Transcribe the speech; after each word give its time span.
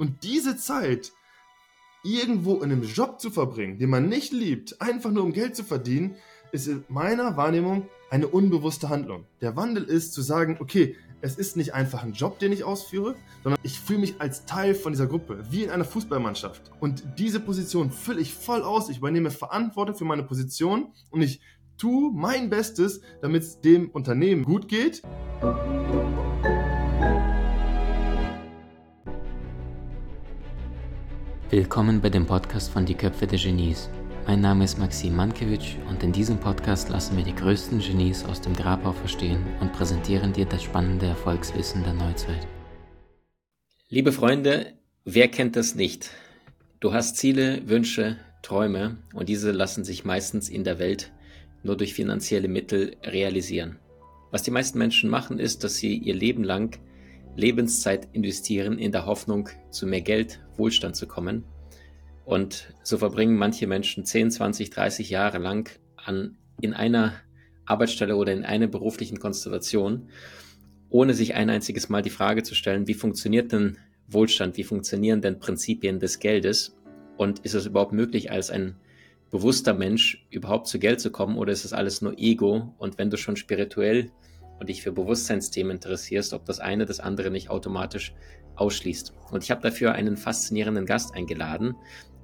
Und 0.00 0.22
diese 0.22 0.56
Zeit 0.56 1.12
irgendwo 2.02 2.56
in 2.56 2.72
einem 2.72 2.84
Job 2.84 3.20
zu 3.20 3.30
verbringen, 3.30 3.78
den 3.78 3.90
man 3.90 4.08
nicht 4.08 4.32
liebt, 4.32 4.80
einfach 4.80 5.10
nur 5.10 5.22
um 5.22 5.34
Geld 5.34 5.54
zu 5.54 5.62
verdienen, 5.62 6.14
ist 6.52 6.68
in 6.68 6.84
meiner 6.88 7.36
Wahrnehmung 7.36 7.86
eine 8.08 8.26
unbewusste 8.26 8.88
Handlung. 8.88 9.26
Der 9.42 9.56
Wandel 9.56 9.84
ist 9.84 10.14
zu 10.14 10.22
sagen, 10.22 10.56
okay, 10.58 10.96
es 11.20 11.36
ist 11.36 11.58
nicht 11.58 11.74
einfach 11.74 12.02
ein 12.02 12.14
Job, 12.14 12.38
den 12.38 12.50
ich 12.50 12.64
ausführe, 12.64 13.14
sondern 13.42 13.60
ich 13.62 13.78
fühle 13.78 13.98
mich 13.98 14.22
als 14.22 14.46
Teil 14.46 14.74
von 14.74 14.92
dieser 14.92 15.06
Gruppe, 15.06 15.44
wie 15.50 15.64
in 15.64 15.70
einer 15.70 15.84
Fußballmannschaft. 15.84 16.72
Und 16.80 17.04
diese 17.18 17.38
Position 17.38 17.90
fülle 17.90 18.22
ich 18.22 18.32
voll 18.32 18.62
aus. 18.62 18.88
Ich 18.88 18.96
übernehme 18.96 19.30
Verantwortung 19.30 19.96
für 19.96 20.06
meine 20.06 20.22
Position 20.22 20.94
und 21.10 21.20
ich 21.20 21.42
tue 21.76 22.10
mein 22.10 22.48
Bestes, 22.48 23.02
damit 23.20 23.42
es 23.42 23.60
dem 23.60 23.90
Unternehmen 23.90 24.44
gut 24.44 24.66
geht. 24.66 25.02
Willkommen 31.50 32.00
bei 32.00 32.10
dem 32.10 32.26
Podcast 32.26 32.70
von 32.70 32.86
Die 32.86 32.94
Köpfe 32.94 33.26
der 33.26 33.36
Genies. 33.36 33.90
Mein 34.24 34.40
Name 34.40 34.62
ist 34.62 34.78
Maxim 34.78 35.16
Mankewitsch 35.16 35.74
und 35.88 36.00
in 36.04 36.12
diesem 36.12 36.38
Podcast 36.38 36.90
lassen 36.90 37.16
wir 37.16 37.24
die 37.24 37.34
größten 37.34 37.80
Genies 37.80 38.24
aus 38.24 38.40
dem 38.40 38.54
Grabau 38.54 38.92
verstehen 38.92 39.44
und 39.58 39.72
präsentieren 39.72 40.32
dir 40.32 40.44
das 40.44 40.62
spannende 40.62 41.06
Erfolgswissen 41.06 41.82
der 41.82 41.94
Neuzeit. 41.94 42.46
Liebe 43.88 44.12
Freunde, 44.12 44.74
wer 45.04 45.26
kennt 45.26 45.56
das 45.56 45.74
nicht? 45.74 46.10
Du 46.78 46.92
hast 46.92 47.16
Ziele, 47.16 47.68
Wünsche, 47.68 48.18
Träume 48.42 48.98
und 49.12 49.28
diese 49.28 49.50
lassen 49.50 49.82
sich 49.82 50.04
meistens 50.04 50.48
in 50.48 50.62
der 50.62 50.78
Welt 50.78 51.10
nur 51.64 51.76
durch 51.76 51.94
finanzielle 51.94 52.46
Mittel 52.46 52.94
realisieren. 53.02 53.80
Was 54.30 54.44
die 54.44 54.52
meisten 54.52 54.78
Menschen 54.78 55.10
machen, 55.10 55.40
ist, 55.40 55.64
dass 55.64 55.74
sie 55.74 55.96
ihr 55.96 56.14
Leben 56.14 56.44
lang 56.44 56.78
Lebenszeit 57.36 58.08
investieren 58.12 58.78
in 58.78 58.92
der 58.92 59.06
Hoffnung, 59.06 59.48
zu 59.70 59.86
mehr 59.86 60.00
Geld, 60.00 60.40
Wohlstand 60.56 60.96
zu 60.96 61.06
kommen. 61.06 61.44
Und 62.24 62.74
so 62.82 62.98
verbringen 62.98 63.36
manche 63.36 63.66
Menschen 63.66 64.04
10, 64.04 64.30
20, 64.30 64.70
30 64.70 65.10
Jahre 65.10 65.38
lang 65.38 65.70
an, 65.96 66.36
in 66.60 66.74
einer 66.74 67.14
Arbeitsstelle 67.64 68.16
oder 68.16 68.32
in 68.32 68.44
einer 68.44 68.66
beruflichen 68.66 69.18
Konstellation, 69.18 70.10
ohne 70.90 71.14
sich 71.14 71.34
ein 71.34 71.50
einziges 71.50 71.88
Mal 71.88 72.02
die 72.02 72.10
Frage 72.10 72.42
zu 72.42 72.54
stellen, 72.54 72.88
wie 72.88 72.94
funktioniert 72.94 73.52
denn 73.52 73.78
Wohlstand, 74.08 74.56
wie 74.56 74.64
funktionieren 74.64 75.22
denn 75.22 75.38
Prinzipien 75.38 76.00
des 76.00 76.18
Geldes 76.18 76.76
und 77.16 77.40
ist 77.40 77.54
es 77.54 77.66
überhaupt 77.66 77.92
möglich, 77.92 78.30
als 78.30 78.50
ein 78.50 78.76
bewusster 79.30 79.74
Mensch 79.74 80.26
überhaupt 80.30 80.66
zu 80.66 80.78
Geld 80.78 81.00
zu 81.00 81.10
kommen 81.10 81.36
oder 81.36 81.52
ist 81.52 81.64
es 81.64 81.72
alles 81.72 82.02
nur 82.02 82.18
Ego 82.18 82.74
und 82.78 82.98
wenn 82.98 83.10
du 83.10 83.16
schon 83.16 83.36
spirituell 83.36 84.10
und 84.60 84.68
dich 84.68 84.82
für 84.82 84.92
Bewusstseinsthemen 84.92 85.72
interessierst, 85.72 86.32
ob 86.34 86.44
das 86.44 86.60
eine 86.60 86.86
das 86.86 87.00
andere 87.00 87.30
nicht 87.30 87.50
automatisch 87.50 88.14
ausschließt. 88.56 89.14
Und 89.30 89.42
ich 89.42 89.50
habe 89.50 89.62
dafür 89.62 89.92
einen 89.92 90.16
faszinierenden 90.16 90.86
Gast 90.86 91.14
eingeladen, 91.14 91.74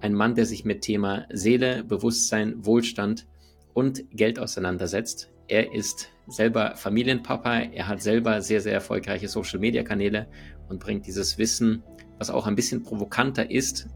ein 0.00 0.12
Mann, 0.12 0.34
der 0.34 0.44
sich 0.44 0.64
mit 0.64 0.82
Thema 0.82 1.26
Seele, 1.32 1.82
Bewusstsein, 1.82 2.64
Wohlstand 2.64 3.26
und 3.72 4.04
Geld 4.10 4.38
auseinandersetzt. 4.38 5.32
Er 5.48 5.72
ist 5.72 6.10
selber 6.26 6.76
Familienpapa, 6.76 7.60
er 7.60 7.88
hat 7.88 8.02
selber 8.02 8.42
sehr, 8.42 8.60
sehr 8.60 8.74
erfolgreiche 8.74 9.28
Social-Media-Kanäle 9.28 10.28
und 10.68 10.80
bringt 10.80 11.06
dieses 11.06 11.38
Wissen, 11.38 11.82
was 12.18 12.30
auch 12.30 12.46
ein 12.46 12.56
bisschen 12.56 12.82
provokanter 12.82 13.50
ist, 13.50 13.88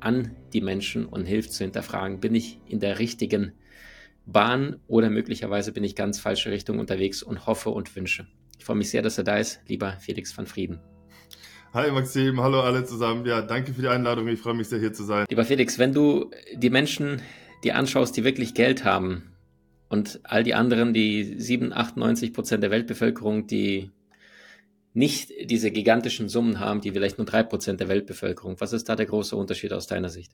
an 0.00 0.36
die 0.52 0.60
Menschen 0.60 1.06
und 1.06 1.26
hilft 1.26 1.52
zu 1.52 1.64
hinterfragen, 1.64 2.20
bin 2.20 2.34
ich 2.34 2.60
in 2.66 2.78
der 2.78 2.98
richtigen 2.98 3.52
Bahn 4.30 4.76
oder 4.86 5.08
möglicherweise 5.08 5.72
bin 5.72 5.84
ich 5.84 5.96
ganz 5.96 6.20
falsche 6.20 6.50
Richtung 6.50 6.78
unterwegs 6.78 7.22
und 7.22 7.46
hoffe 7.46 7.70
und 7.70 7.96
wünsche. 7.96 8.26
Ich 8.58 8.64
freue 8.64 8.76
mich 8.76 8.90
sehr, 8.90 9.00
dass 9.00 9.16
er 9.16 9.24
da 9.24 9.38
ist, 9.38 9.60
lieber 9.68 9.92
Felix 10.00 10.36
van 10.36 10.46
Frieden. 10.46 10.80
Hi 11.72 11.90
Maxim, 11.90 12.40
hallo 12.40 12.60
alle 12.60 12.84
zusammen. 12.84 13.24
Ja, 13.24 13.40
danke 13.40 13.72
für 13.72 13.80
die 13.80 13.88
Einladung. 13.88 14.28
Ich 14.28 14.40
freue 14.40 14.54
mich 14.54 14.68
sehr, 14.68 14.78
hier 14.80 14.92
zu 14.92 15.04
sein. 15.04 15.26
Lieber 15.30 15.44
Felix, 15.44 15.78
wenn 15.78 15.94
du 15.94 16.30
die 16.54 16.70
Menschen 16.70 17.22
die 17.64 17.72
anschaust, 17.72 18.16
die 18.16 18.24
wirklich 18.24 18.54
Geld 18.54 18.84
haben 18.84 19.32
und 19.88 20.20
all 20.24 20.44
die 20.44 20.54
anderen, 20.54 20.92
die 20.92 21.40
7, 21.40 21.72
8, 21.72 21.96
90 21.96 22.32
Prozent 22.34 22.62
der 22.62 22.70
Weltbevölkerung, 22.70 23.46
die 23.46 23.90
nicht 24.92 25.30
diese 25.44 25.70
gigantischen 25.70 26.28
Summen 26.28 26.60
haben, 26.60 26.80
die 26.80 26.92
vielleicht 26.92 27.18
nur 27.18 27.26
drei 27.26 27.42
Prozent 27.42 27.80
der 27.80 27.88
Weltbevölkerung. 27.88 28.60
Was 28.60 28.72
ist 28.72 28.88
da 28.88 28.96
der 28.96 29.06
große 29.06 29.36
Unterschied 29.36 29.72
aus 29.72 29.86
deiner 29.86 30.08
Sicht? 30.08 30.32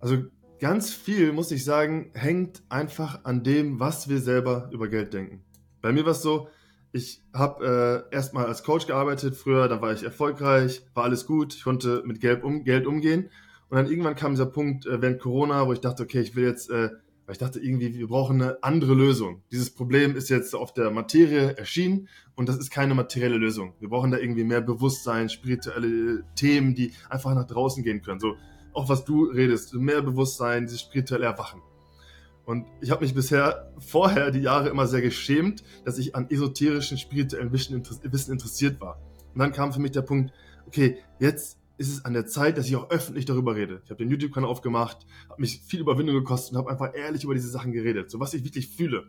Also 0.00 0.24
ganz 0.60 0.92
viel, 0.92 1.32
muss 1.32 1.50
ich 1.50 1.64
sagen, 1.64 2.10
hängt 2.14 2.62
einfach 2.68 3.24
an 3.24 3.42
dem, 3.42 3.80
was 3.80 4.08
wir 4.08 4.20
selber 4.20 4.68
über 4.72 4.88
Geld 4.88 5.14
denken. 5.14 5.44
Bei 5.80 5.92
mir 5.92 6.04
war 6.04 6.12
es 6.12 6.22
so, 6.22 6.48
ich 6.92 7.22
habe 7.32 8.06
äh, 8.10 8.14
erstmal 8.14 8.46
als 8.46 8.62
Coach 8.62 8.86
gearbeitet 8.86 9.34
früher, 9.34 9.68
da 9.68 9.82
war 9.82 9.92
ich 9.92 10.04
erfolgreich, 10.04 10.82
war 10.94 11.04
alles 11.04 11.26
gut, 11.26 11.54
ich 11.54 11.64
konnte 11.64 12.02
mit 12.06 12.20
Geld, 12.20 12.44
um, 12.44 12.64
Geld 12.64 12.86
umgehen. 12.86 13.30
Und 13.68 13.76
dann 13.76 13.86
irgendwann 13.86 14.14
kam 14.14 14.32
dieser 14.32 14.46
Punkt 14.46 14.86
äh, 14.86 15.02
während 15.02 15.20
Corona, 15.20 15.66
wo 15.66 15.72
ich 15.72 15.80
dachte, 15.80 16.04
okay, 16.04 16.20
ich 16.20 16.36
will 16.36 16.44
jetzt, 16.44 16.70
äh, 16.70 16.90
weil 17.26 17.32
ich 17.32 17.38
dachte 17.38 17.58
irgendwie, 17.58 17.98
wir 17.98 18.06
brauchen 18.06 18.40
eine 18.40 18.62
andere 18.62 18.94
Lösung. 18.94 19.42
Dieses 19.50 19.70
Problem 19.70 20.14
ist 20.14 20.28
jetzt 20.28 20.54
auf 20.54 20.72
der 20.72 20.92
Materie 20.92 21.56
erschienen 21.56 22.08
und 22.36 22.48
das 22.48 22.58
ist 22.58 22.70
keine 22.70 22.94
materielle 22.94 23.38
Lösung. 23.38 23.74
Wir 23.80 23.88
brauchen 23.88 24.12
da 24.12 24.18
irgendwie 24.18 24.44
mehr 24.44 24.60
Bewusstsein, 24.60 25.28
spirituelle 25.28 26.22
Themen, 26.36 26.76
die 26.76 26.92
einfach 27.08 27.34
nach 27.34 27.46
draußen 27.46 27.82
gehen 27.82 28.02
können. 28.02 28.20
So 28.20 28.36
auch 28.74 28.88
was 28.88 29.04
du 29.04 29.24
redest, 29.24 29.74
mehr 29.74 30.02
Bewusstsein, 30.02 30.66
dieses 30.66 30.82
spirituelle 30.82 31.26
Erwachen. 31.26 31.62
Und 32.44 32.66
ich 32.80 32.90
habe 32.90 33.02
mich 33.02 33.14
bisher 33.14 33.72
vorher 33.78 34.30
die 34.30 34.40
Jahre 34.40 34.68
immer 34.68 34.86
sehr 34.86 35.00
geschämt, 35.00 35.64
dass 35.84 35.98
ich 35.98 36.14
an 36.14 36.28
esoterischen, 36.28 36.98
spirituellen 36.98 37.52
Wissen 37.52 38.32
interessiert 38.32 38.80
war. 38.80 39.00
Und 39.32 39.38
dann 39.38 39.52
kam 39.52 39.72
für 39.72 39.80
mich 39.80 39.92
der 39.92 40.02
Punkt, 40.02 40.32
okay, 40.66 40.98
jetzt 41.18 41.58
ist 41.78 41.90
es 41.90 42.04
an 42.04 42.12
der 42.12 42.26
Zeit, 42.26 42.58
dass 42.58 42.66
ich 42.66 42.76
auch 42.76 42.90
öffentlich 42.90 43.24
darüber 43.24 43.56
rede. 43.56 43.80
Ich 43.84 43.90
habe 43.90 43.98
den 43.98 44.10
YouTube-Kanal 44.10 44.48
aufgemacht, 44.48 45.06
habe 45.28 45.40
mich 45.40 45.60
viel 45.66 45.80
Überwindung 45.80 46.16
gekostet 46.16 46.52
und 46.52 46.58
habe 46.58 46.70
einfach 46.70 46.94
ehrlich 46.94 47.24
über 47.24 47.34
diese 47.34 47.48
Sachen 47.48 47.72
geredet, 47.72 48.10
so 48.10 48.20
was 48.20 48.34
ich 48.34 48.44
wirklich 48.44 48.68
fühle. 48.68 49.04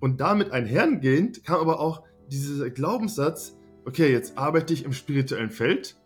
Und 0.00 0.20
damit 0.20 0.50
einhergehend 0.50 1.44
kam 1.44 1.60
aber 1.60 1.80
auch 1.80 2.02
dieser 2.28 2.70
Glaubenssatz, 2.70 3.56
okay, 3.84 4.10
jetzt 4.10 4.36
arbeite 4.36 4.74
ich 4.74 4.84
im 4.84 4.92
spirituellen 4.92 5.50
Feld 5.50 5.96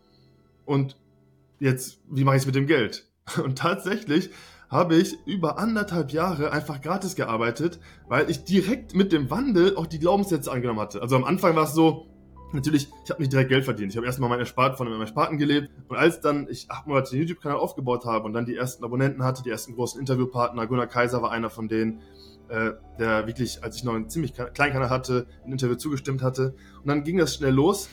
und 0.65 0.97
jetzt, 1.59 1.99
wie 2.09 2.23
mache 2.23 2.35
ich 2.35 2.41
es 2.41 2.45
mit 2.45 2.55
dem 2.55 2.67
Geld? 2.67 3.09
Und 3.43 3.57
tatsächlich 3.57 4.29
habe 4.69 4.95
ich 4.95 5.17
über 5.25 5.57
anderthalb 5.59 6.11
Jahre 6.11 6.51
einfach 6.51 6.81
gratis 6.81 7.15
gearbeitet, 7.15 7.79
weil 8.07 8.29
ich 8.29 8.43
direkt 8.43 8.95
mit 8.95 9.11
dem 9.11 9.29
Wandel 9.29 9.77
auch 9.77 9.87
die 9.87 9.99
Glaubenssätze 9.99 10.51
angenommen 10.51 10.79
hatte. 10.79 11.01
Also 11.01 11.15
am 11.15 11.23
Anfang 11.23 11.55
war 11.55 11.63
es 11.63 11.73
so, 11.73 12.07
natürlich, 12.51 12.89
ich 13.03 13.09
habe 13.09 13.21
nicht 13.21 13.31
direkt 13.31 13.49
Geld 13.49 13.65
verdient. 13.65 13.91
Ich 13.91 13.97
habe 13.97 14.05
erstmal 14.05 14.29
mein 14.29 14.39
Erspart 14.39 14.77
von 14.77 14.89
meinem 14.89 15.01
Ersparten 15.01 15.37
gelebt. 15.37 15.69
Und 15.87 15.95
als 15.95 16.21
dann 16.21 16.47
ich 16.49 16.69
acht 16.69 16.87
Monate 16.87 17.11
den 17.11 17.21
YouTube-Kanal 17.21 17.57
aufgebaut 17.57 18.05
habe 18.05 18.25
und 18.25 18.33
dann 18.33 18.45
die 18.45 18.55
ersten 18.55 18.83
Abonnenten 18.83 19.23
hatte, 19.23 19.43
die 19.43 19.49
ersten 19.49 19.73
großen 19.73 19.99
Interviewpartner, 19.99 20.67
Gunnar 20.67 20.87
Kaiser 20.87 21.21
war 21.21 21.31
einer 21.31 21.49
von 21.49 21.67
denen, 21.67 22.01
äh, 22.49 22.71
der 22.99 23.27
wirklich, 23.27 23.63
als 23.63 23.77
ich 23.77 23.83
noch 23.83 23.93
einen 23.93 24.09
ziemlich 24.09 24.33
kleinen 24.33 24.73
Kanal 24.73 24.89
hatte, 24.89 25.27
ein 25.45 25.51
Interview 25.51 25.75
zugestimmt 25.75 26.21
hatte. 26.21 26.55
Und 26.81 26.87
dann 26.87 27.03
ging 27.03 27.17
das 27.17 27.35
schnell 27.35 27.53
los. 27.53 27.89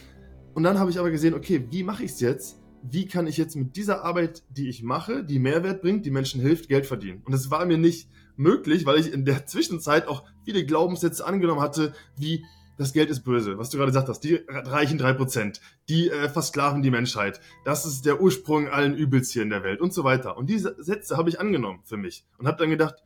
Und 0.55 0.63
dann 0.63 0.79
habe 0.79 0.91
ich 0.91 0.99
aber 0.99 1.11
gesehen, 1.11 1.35
okay, 1.35 1.67
wie 1.71 1.83
mache 1.83 2.05
ich 2.05 2.13
es 2.13 2.21
jetzt? 2.21 2.61
Wie 2.91 3.07
kann 3.07 3.27
ich 3.27 3.37
jetzt 3.37 3.57
mit 3.57 3.77
dieser 3.77 4.05
Arbeit, 4.05 4.43
die 4.51 4.69
ich 4.69 4.83
mache, 4.83 5.25
die 5.25 5.39
Mehrwert 5.39 5.81
bringt, 5.81 6.05
die 6.05 6.11
Menschen 6.11 6.41
hilft, 6.41 6.69
Geld 6.69 6.87
verdienen. 6.87 7.23
Und 7.25 7.33
das 7.33 7.51
war 7.51 7.65
mir 7.65 7.79
nicht 7.79 8.09
möglich, 8.37 8.85
weil 8.85 8.99
ich 8.99 9.13
in 9.13 9.25
der 9.25 9.47
Zwischenzeit 9.47 10.07
auch 10.07 10.25
viele 10.45 10.67
Glaubenssätze 10.67 11.27
angenommen 11.27 11.63
hatte, 11.63 11.95
wie 12.17 12.45
das 12.77 12.93
Geld 12.93 13.09
ist 13.09 13.23
böse, 13.23 13.57
was 13.57 13.71
du 13.71 13.77
gerade 13.77 13.91
gesagt 13.91 14.09
hast, 14.09 14.21
die 14.21 14.41
reichen 14.49 14.99
drei 14.99 15.13
Prozent, 15.13 15.61
die 15.89 16.11
äh, 16.11 16.29
versklaven 16.29 16.83
die 16.83 16.91
Menschheit, 16.91 17.41
das 17.65 17.87
ist 17.87 18.05
der 18.05 18.21
Ursprung 18.21 18.69
allen 18.69 18.97
Übels 18.97 19.31
hier 19.31 19.43
in 19.43 19.51
der 19.51 19.63
Welt 19.63 19.81
und 19.81 19.95
so 19.95 20.03
weiter. 20.03 20.37
Und 20.37 20.51
diese 20.51 20.75
Sätze 20.83 21.17
habe 21.17 21.29
ich 21.29 21.41
angenommen 21.41 21.81
für 21.85 21.97
mich 21.97 22.27
und 22.37 22.49
habe 22.49 22.59
dann 22.59 22.71
gedacht, 22.71 22.97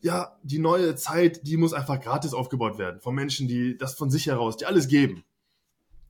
ja, 0.00 0.38
die 0.42 0.58
neue 0.58 0.94
Zeit, 0.94 1.46
die 1.46 1.58
muss 1.58 1.74
einfach 1.74 2.00
gratis 2.00 2.32
aufgebaut 2.32 2.78
werden 2.78 3.00
von 3.00 3.14
Menschen, 3.14 3.46
die 3.46 3.76
das 3.76 3.94
von 3.94 4.10
sich 4.10 4.26
heraus, 4.26 4.56
die 4.56 4.64
alles 4.64 4.88
geben. 4.88 5.22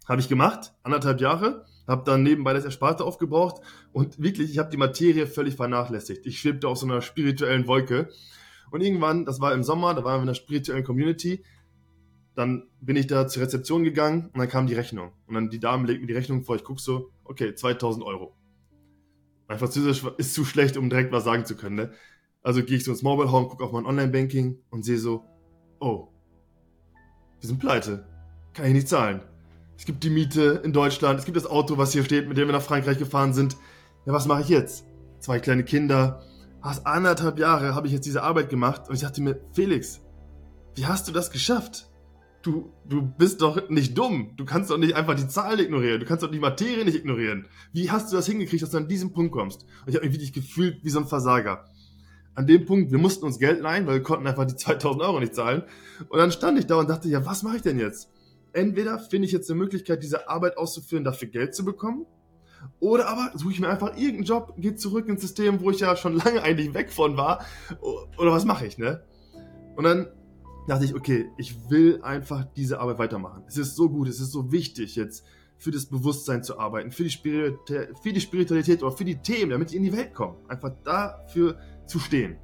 Habe 0.09 0.21
ich 0.21 0.29
gemacht, 0.29 0.73
anderthalb 0.85 1.21
Jahre, 1.21 1.67
habe 1.87 2.05
dann 2.05 2.23
nebenbei 2.23 2.53
das 2.53 2.65
Ersparte 2.65 3.05
aufgebraucht 3.05 3.63
und 3.93 4.21
wirklich, 4.21 4.51
ich 4.51 4.59
habe 4.59 4.71
die 4.71 4.77
Materie 4.77 5.27
völlig 5.27 5.57
vernachlässigt. 5.57 6.27
Ich 6.27 6.41
schwebte 6.41 6.69
auf 6.69 6.79
so 6.79 6.87
einer 6.87 7.03
spirituellen 7.03 7.67
Wolke. 7.67 8.09
Und 8.71 8.83
irgendwann, 8.83 9.25
das 9.25 9.41
war 9.41 9.53
im 9.53 9.65
Sommer, 9.65 9.95
da 9.95 10.05
waren 10.05 10.19
wir 10.19 10.23
in 10.23 10.29
einer 10.29 10.35
spirituellen 10.35 10.85
Community, 10.85 11.45
dann 12.37 12.69
bin 12.81 12.97
ich 12.97 13.09
da 13.09 13.27
zur 13.27 13.43
Rezeption 13.43 13.83
gegangen 13.83 14.31
und 14.33 14.39
dann 14.39 14.49
kam 14.49 14.67
die 14.67 14.75
Rechnung. 14.75 15.13
Und 15.27 15.35
dann 15.35 15.51
die 15.51 15.59
Dame 15.59 15.87
legt 15.87 16.01
mir 16.01 16.07
die 16.07 16.15
Rechnung 16.15 16.45
vor, 16.45 16.55
ich 16.55 16.65
gucke 16.65 16.81
so, 16.81 17.11
okay, 17.25 17.55
2000 17.55 18.05
Euro. 18.05 18.37
Mein 19.49 19.59
Französisch 19.59 20.05
ist 20.17 20.35
zu 20.35 20.45
schlecht, 20.45 20.77
um 20.77 20.89
direkt 20.89 21.11
was 21.11 21.25
sagen 21.25 21.45
zu 21.45 21.57
können. 21.57 21.75
Ne? 21.75 21.93
Also 22.43 22.63
gehe 22.63 22.77
ich 22.77 22.85
so 22.85 22.93
ins 22.93 23.03
Mobile 23.03 23.33
Home, 23.33 23.49
gucke 23.49 23.65
auf 23.65 23.73
mein 23.73 23.85
Online-Banking 23.85 24.63
und 24.71 24.85
sehe 24.85 24.99
so, 24.99 25.25
oh, 25.81 26.09
wir 27.41 27.49
sind 27.49 27.59
pleite. 27.59 28.07
Kann 28.55 28.67
ich 28.67 28.73
nicht 28.73 28.89
zahlen 28.89 29.23
es 29.81 29.87
gibt 29.87 30.05
die 30.05 30.11
Miete 30.11 30.61
in 30.63 30.75
Deutschland, 30.75 31.19
es 31.19 31.25
gibt 31.25 31.39
das 31.39 31.47
Auto, 31.47 31.79
was 31.79 31.93
hier 31.93 32.05
steht, 32.05 32.29
mit 32.29 32.37
dem 32.37 32.47
wir 32.49 32.53
nach 32.53 32.61
Frankreich 32.61 32.99
gefahren 32.99 33.33
sind. 33.33 33.57
Ja, 34.05 34.13
was 34.13 34.27
mache 34.27 34.43
ich 34.43 34.51
jetzt? 34.51 34.85
Zwei 35.21 35.39
kleine 35.41 35.65
Kinder. 35.65 36.23
Fast 36.63 36.87
anderthalb 36.87 37.39
Jahre 37.39 37.75
habe 37.75 37.87
ich 37.87 37.95
jetzt 37.95 38.05
diese 38.05 38.23
Arbeit 38.23 38.51
gemacht 38.51 38.91
und 38.91 38.95
ich 38.95 39.01
dachte 39.01 39.23
mir, 39.23 39.41
Felix, 39.53 40.03
wie 40.75 40.85
hast 40.85 41.09
du 41.09 41.13
das 41.13 41.31
geschafft? 41.31 41.87
du, 42.43 42.73
du 42.87 43.03
bist 43.03 43.41
doch 43.41 43.69
nicht 43.71 43.97
dumm. 43.97 44.33
Du 44.37 44.45
kannst 44.45 44.71
doch 44.71 44.79
nicht 44.79 44.97
einfach 44.97 45.15
die 45.15 45.29
Zahlen 45.29 45.59
ignorieren. 45.59 46.01
Du 46.01 46.07
kannst 46.07 46.23
doch 46.23 46.31
die 46.31 46.39
Materie 46.39 46.85
nicht 46.85 46.97
ignorieren. 46.97 47.47
Wie 47.73 47.91
hast 47.91 48.13
du 48.13 48.17
das 48.17 48.27
hingekriegt, 48.27 48.63
dass 48.63 48.71
du 48.71 48.77
an 48.79 48.89
diesem 48.89 49.13
Punkt 49.13 49.33
kommst? 49.33 49.63
Und 49.63 49.89
ich 49.89 49.95
habe 49.97 50.07
mich 50.07 50.15
wirklich 50.15 50.33
gefühlt 50.33 50.85
wie 50.85 50.91
so 50.91 51.01
ein 51.01 51.07
Versager. 51.07 51.65
An 52.35 52.47
dem 52.47 52.65
Punkt, 52.65 52.93
wir 52.93 52.99
mussten 52.99 53.25
uns 53.25 53.39
Geld 53.39 53.61
leihen, 53.61 53.87
weil 53.87 53.95
wir 53.95 54.03
konnten 54.03 54.27
einfach 54.27 54.47
die 54.47 54.57
2000 54.57 55.03
Euro 55.03 55.21
nicht 55.21 55.35
zahlen. 55.35 55.63
Und 56.09 56.19
dann 56.19 56.33
stand 56.33 56.59
ich 56.59 56.67
da 56.67 56.77
und 56.77 56.89
dachte, 56.89 57.09
ja, 57.09 57.25
was 57.25 57.43
mache 57.43 57.57
ich 57.57 57.63
denn 57.63 57.79
jetzt? 57.79 58.11
Entweder 58.53 58.99
finde 58.99 59.27
ich 59.27 59.33
jetzt 59.33 59.51
eine 59.51 59.59
Möglichkeit, 59.59 60.03
diese 60.03 60.29
Arbeit 60.29 60.57
auszuführen, 60.57 61.05
dafür 61.05 61.29
Geld 61.29 61.55
zu 61.55 61.65
bekommen. 61.65 62.07
Oder 62.79 63.09
aber 63.09 63.33
suche 63.39 63.53
ich 63.53 63.61
mir 63.61 63.69
einfach 63.69 63.97
irgendeinen 63.97 64.25
Job, 64.25 64.55
gehe 64.59 64.75
zurück 64.75 65.09
ins 65.09 65.23
System, 65.23 65.61
wo 65.61 65.71
ich 65.71 65.81
ja 65.81 65.97
schon 65.97 66.17
lange 66.17 66.43
eigentlich 66.43 66.75
weg 66.75 66.93
von 66.93 67.17
war. 67.17 67.45
Oder 68.19 68.33
was 68.33 68.45
mache 68.45 68.67
ich, 68.67 68.79
ne? 68.79 69.03
Und 69.77 69.85
dann 69.85 70.09
dachte 70.69 70.85
ich, 70.85 70.95
okay, 70.95 71.31
ich 71.39 71.71
will 71.71 72.01
einfach 72.03 72.45
diese 72.45 72.81
Arbeit 72.81 72.99
weitermachen. 72.99 73.45
Es 73.47 73.57
ist 73.57 73.77
so 73.77 73.89
gut, 73.89 74.09
es 74.09 74.21
ist 74.21 74.33
so 74.33 74.53
wichtig, 74.53 74.97
jetzt 74.97 75.25
für 75.57 75.71
das 75.71 75.87
Bewusstsein 75.87 76.43
zu 76.43 76.59
arbeiten, 76.59 76.91
für 76.91 77.03
die, 77.05 77.11
Spiritualität, 77.11 77.99
für 78.03 78.13
die 78.13 78.21
Spiritualität 78.21 78.83
oder 78.83 78.93
für 78.93 79.05
die 79.05 79.21
Themen, 79.21 79.51
damit 79.51 79.73
die 79.73 79.77
in 79.77 79.83
die 79.83 79.93
Welt 79.93 80.15
kommen. 80.15 80.37
Einfach 80.49 80.73
dafür 80.85 81.59
zu 81.87 81.99
stehen. 81.99 82.39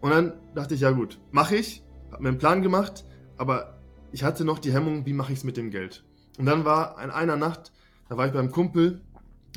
Und 0.00 0.10
dann 0.10 0.34
dachte 0.54 0.74
ich, 0.74 0.80
ja 0.80 0.92
gut, 0.92 1.20
mache 1.30 1.56
ich, 1.56 1.84
habe 2.10 2.22
mir 2.22 2.28
einen 2.30 2.38
Plan 2.38 2.62
gemacht, 2.62 3.04
aber 3.36 3.79
ich 4.12 4.22
hatte 4.22 4.44
noch 4.44 4.58
die 4.58 4.72
Hemmung, 4.72 5.06
wie 5.06 5.12
mache 5.12 5.32
ich 5.32 5.38
es 5.38 5.44
mit 5.44 5.56
dem 5.56 5.70
Geld. 5.70 6.04
Und 6.38 6.46
dann 6.46 6.64
war 6.64 7.02
in 7.02 7.10
einer 7.10 7.36
Nacht, 7.36 7.72
da 8.08 8.16
war 8.16 8.26
ich 8.26 8.32
beim 8.32 8.50
Kumpel 8.50 9.00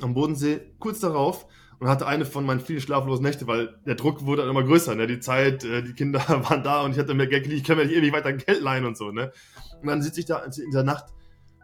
am 0.02 0.14
Bodensee, 0.14 0.62
kurz 0.80 1.00
darauf, 1.00 1.46
und 1.80 1.90
hatte 1.90 2.08
eine 2.08 2.26
von 2.26 2.46
meinen 2.46 2.62
vielen 2.62 2.80
schlaflosen 2.80 3.26
Nächten, 3.26 3.46
weil 3.48 3.78
der 3.86 3.96
Druck 3.96 4.26
wurde 4.26 4.44
dann 4.44 4.52
immer 4.52 4.64
größer, 4.64 4.96
ne? 4.96 5.06
Die 5.06 5.20
Zeit, 5.20 5.66
äh, 5.66 5.84
die 5.84 5.94
Kinder 5.94 6.20
waren 6.28 6.64
da 6.64 6.82
und 6.82 6.92
ich 6.92 7.00
hatte 7.00 7.14
mir 7.14 7.28
Geld, 7.28 7.46
ich 7.48 7.64
kann 7.64 7.78
mir 7.78 7.86
nicht 7.86 7.96
ewig 7.96 8.14
weiter 8.14 8.34
Geld 8.34 8.62
leihen 8.62 8.86
und 8.86 8.98
so, 8.98 9.12
ne? 9.12 9.32
Und 9.82 9.88
dann 9.88 10.02
sitze 10.02 10.22
ich 10.22 10.26
da 10.26 10.40
in 10.40 10.72
der 10.72 10.84
Nacht 10.84 11.06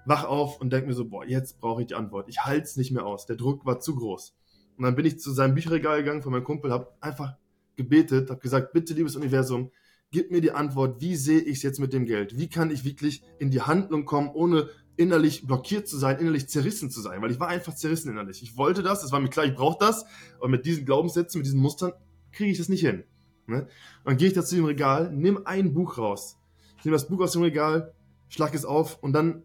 wach 0.06 0.26
auf 0.26 0.60
und 0.60 0.74
denke 0.74 0.88
mir 0.88 0.94
so, 0.94 1.06
boah, 1.06 1.26
jetzt 1.26 1.60
brauche 1.60 1.82
ich 1.82 1.88
die 1.88 1.96
Antwort. 1.96 2.28
Ich 2.28 2.44
halte 2.44 2.64
es 2.64 2.76
nicht 2.76 2.92
mehr 2.92 3.06
aus. 3.06 3.28
Der 3.28 3.36
Druck 3.36 3.66
war 3.66 3.80
zu 3.80 3.96
groß. 3.96 4.36
Und 4.78 4.84
dann 4.84 4.96
bin 4.96 5.06
ich 5.06 5.20
zu 5.20 5.32
seinem 5.32 5.56
Bücherregal 5.56 6.00
gegangen 6.00 6.22
von 6.22 6.32
meinem 6.32 6.44
Kumpel, 6.44 6.72
habe 6.72 6.92
einfach 7.00 7.36
gebetet, 7.76 8.30
habe 8.30 8.40
gesagt, 8.40 8.74
bitte 8.74 8.94
liebes 8.94 9.16
Universum, 9.16 9.72
gib 10.12 10.32
mir 10.32 10.42
die 10.42 10.52
Antwort, 10.52 11.02
wie 11.02 11.16
sehe 11.16 11.40
ich 11.40 11.58
es 11.58 11.64
jetzt 11.64 11.80
mit 11.80 11.94
dem 11.94 12.06
Geld? 12.06 12.38
Wie 12.38 12.50
kann 12.50 12.72
ich 12.72 12.84
wirklich 12.84 13.24
in 13.38 13.52
die 13.52 13.62
Handlung 13.62 14.06
kommen, 14.06 14.30
ohne 14.30 14.70
innerlich 14.98 15.48
blockiert 15.48 15.88
zu 15.88 15.98
sein, 15.98 16.18
innerlich 16.18 16.50
zerrissen 16.50 16.92
zu 16.92 17.00
sein, 17.00 17.22
weil 17.22 17.32
ich 17.32 17.40
war 17.40 17.48
einfach 17.48 17.74
zerrissen 17.74 18.12
innerlich. 18.12 18.44
Ich 18.44 18.58
wollte 18.58 18.84
das, 18.84 19.02
es 19.02 19.14
war 19.14 19.22
mir 19.22 19.30
klar, 19.30 19.46
ich 19.46 19.56
brauche 19.56 19.78
das, 19.80 20.06
aber 20.40 20.50
mit 20.50 20.66
diesen 20.66 20.84
Glaubenssätzen, 20.84 21.40
mit 21.40 21.46
diesen 21.46 21.62
Mustern 21.62 21.94
kriege 22.34 22.52
ich 22.52 22.58
das 22.58 22.68
nicht 22.68 22.82
hin. 22.82 23.06
Ne? 23.48 23.62
Und 23.62 23.68
dann 24.04 24.18
gehe 24.18 24.28
ich 24.28 24.34
da 24.34 24.44
zu 24.44 24.56
dem 24.56 24.66
Regal, 24.66 25.14
nehme 25.14 25.48
ein 25.48 25.74
Buch 25.74 25.98
raus. 25.98 26.38
Ich 26.78 26.86
nehme 26.86 26.96
das 26.96 27.08
Buch 27.08 27.22
aus 27.22 27.32
dem 27.32 27.44
Regal, 27.44 27.94
schlag 28.28 28.54
es 28.54 28.66
auf 28.66 29.02
und 29.02 29.14
dann 29.14 29.44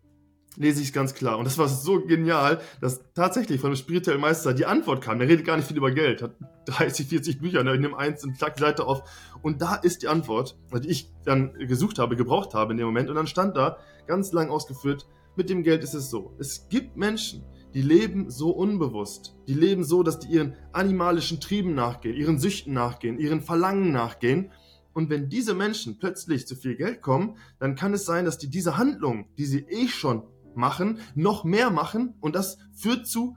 lese 0.56 0.80
ich 0.80 0.88
es 0.88 0.92
ganz 0.92 1.14
klar. 1.14 1.38
Und 1.38 1.44
das 1.44 1.58
war 1.58 1.68
so 1.68 2.00
genial, 2.00 2.60
dass 2.80 3.02
tatsächlich 3.14 3.60
von 3.60 3.70
dem 3.70 3.76
spirituellen 3.76 4.20
Meister 4.20 4.54
die 4.54 4.66
Antwort 4.66 5.02
kam. 5.02 5.18
Der 5.18 5.28
redet 5.28 5.46
gar 5.46 5.56
nicht 5.56 5.68
viel 5.68 5.76
über 5.76 5.90
Geld, 5.90 6.22
hat 6.22 6.36
30, 6.66 7.06
40 7.08 7.40
Bücher, 7.40 7.62
ne? 7.62 7.74
ich 7.74 7.80
nehme 7.80 7.98
eins 7.98 8.24
und 8.24 8.36
schlag 8.36 8.54
die 8.56 8.60
Seite 8.60 8.86
auf. 8.86 9.02
Und 9.42 9.60
da 9.60 9.74
ist 9.74 10.02
die 10.02 10.08
Antwort, 10.08 10.56
die 10.72 10.88
ich 10.88 11.10
dann 11.24 11.52
gesucht 11.54 11.98
habe, 11.98 12.16
gebraucht 12.16 12.54
habe 12.54 12.72
in 12.72 12.78
dem 12.78 12.86
Moment. 12.86 13.10
Und 13.10 13.16
dann 13.16 13.26
stand 13.26 13.56
da, 13.56 13.78
ganz 14.06 14.32
lang 14.32 14.50
ausgeführt, 14.50 15.06
mit 15.36 15.50
dem 15.50 15.62
Geld 15.62 15.82
ist 15.82 15.94
es 15.94 16.10
so. 16.10 16.34
Es 16.38 16.68
gibt 16.68 16.96
Menschen, 16.96 17.44
die 17.74 17.82
leben 17.82 18.30
so 18.30 18.50
unbewusst. 18.50 19.36
Die 19.48 19.54
leben 19.54 19.82
so, 19.82 20.02
dass 20.02 20.20
die 20.20 20.28
ihren 20.28 20.54
animalischen 20.72 21.40
Trieben 21.40 21.74
nachgehen, 21.74 22.16
ihren 22.16 22.38
Süchten 22.38 22.72
nachgehen, 22.72 23.18
ihren 23.18 23.40
Verlangen 23.40 23.90
nachgehen. 23.90 24.52
Und 24.92 25.10
wenn 25.10 25.28
diese 25.28 25.54
Menschen 25.54 25.98
plötzlich 25.98 26.46
zu 26.46 26.54
viel 26.54 26.76
Geld 26.76 27.02
kommen, 27.02 27.36
dann 27.58 27.74
kann 27.74 27.92
es 27.92 28.06
sein, 28.06 28.24
dass 28.24 28.38
die 28.38 28.48
diese 28.48 28.78
Handlung, 28.78 29.26
die 29.36 29.44
sie 29.44 29.66
eh 29.68 29.88
schon 29.88 30.22
machen, 30.56 31.00
noch 31.14 31.44
mehr 31.44 31.70
machen 31.70 32.14
und 32.20 32.34
das 32.34 32.58
führt 32.72 33.06
zu 33.06 33.36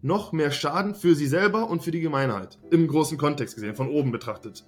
noch 0.00 0.32
mehr 0.32 0.50
Schaden 0.50 0.94
für 0.94 1.14
sie 1.14 1.26
selber 1.26 1.68
und 1.68 1.82
für 1.82 1.90
die 1.90 2.00
Gemeinheit. 2.00 2.58
Im 2.70 2.86
großen 2.86 3.18
Kontext 3.18 3.56
gesehen, 3.56 3.74
von 3.74 3.88
oben 3.88 4.12
betrachtet. 4.12 4.64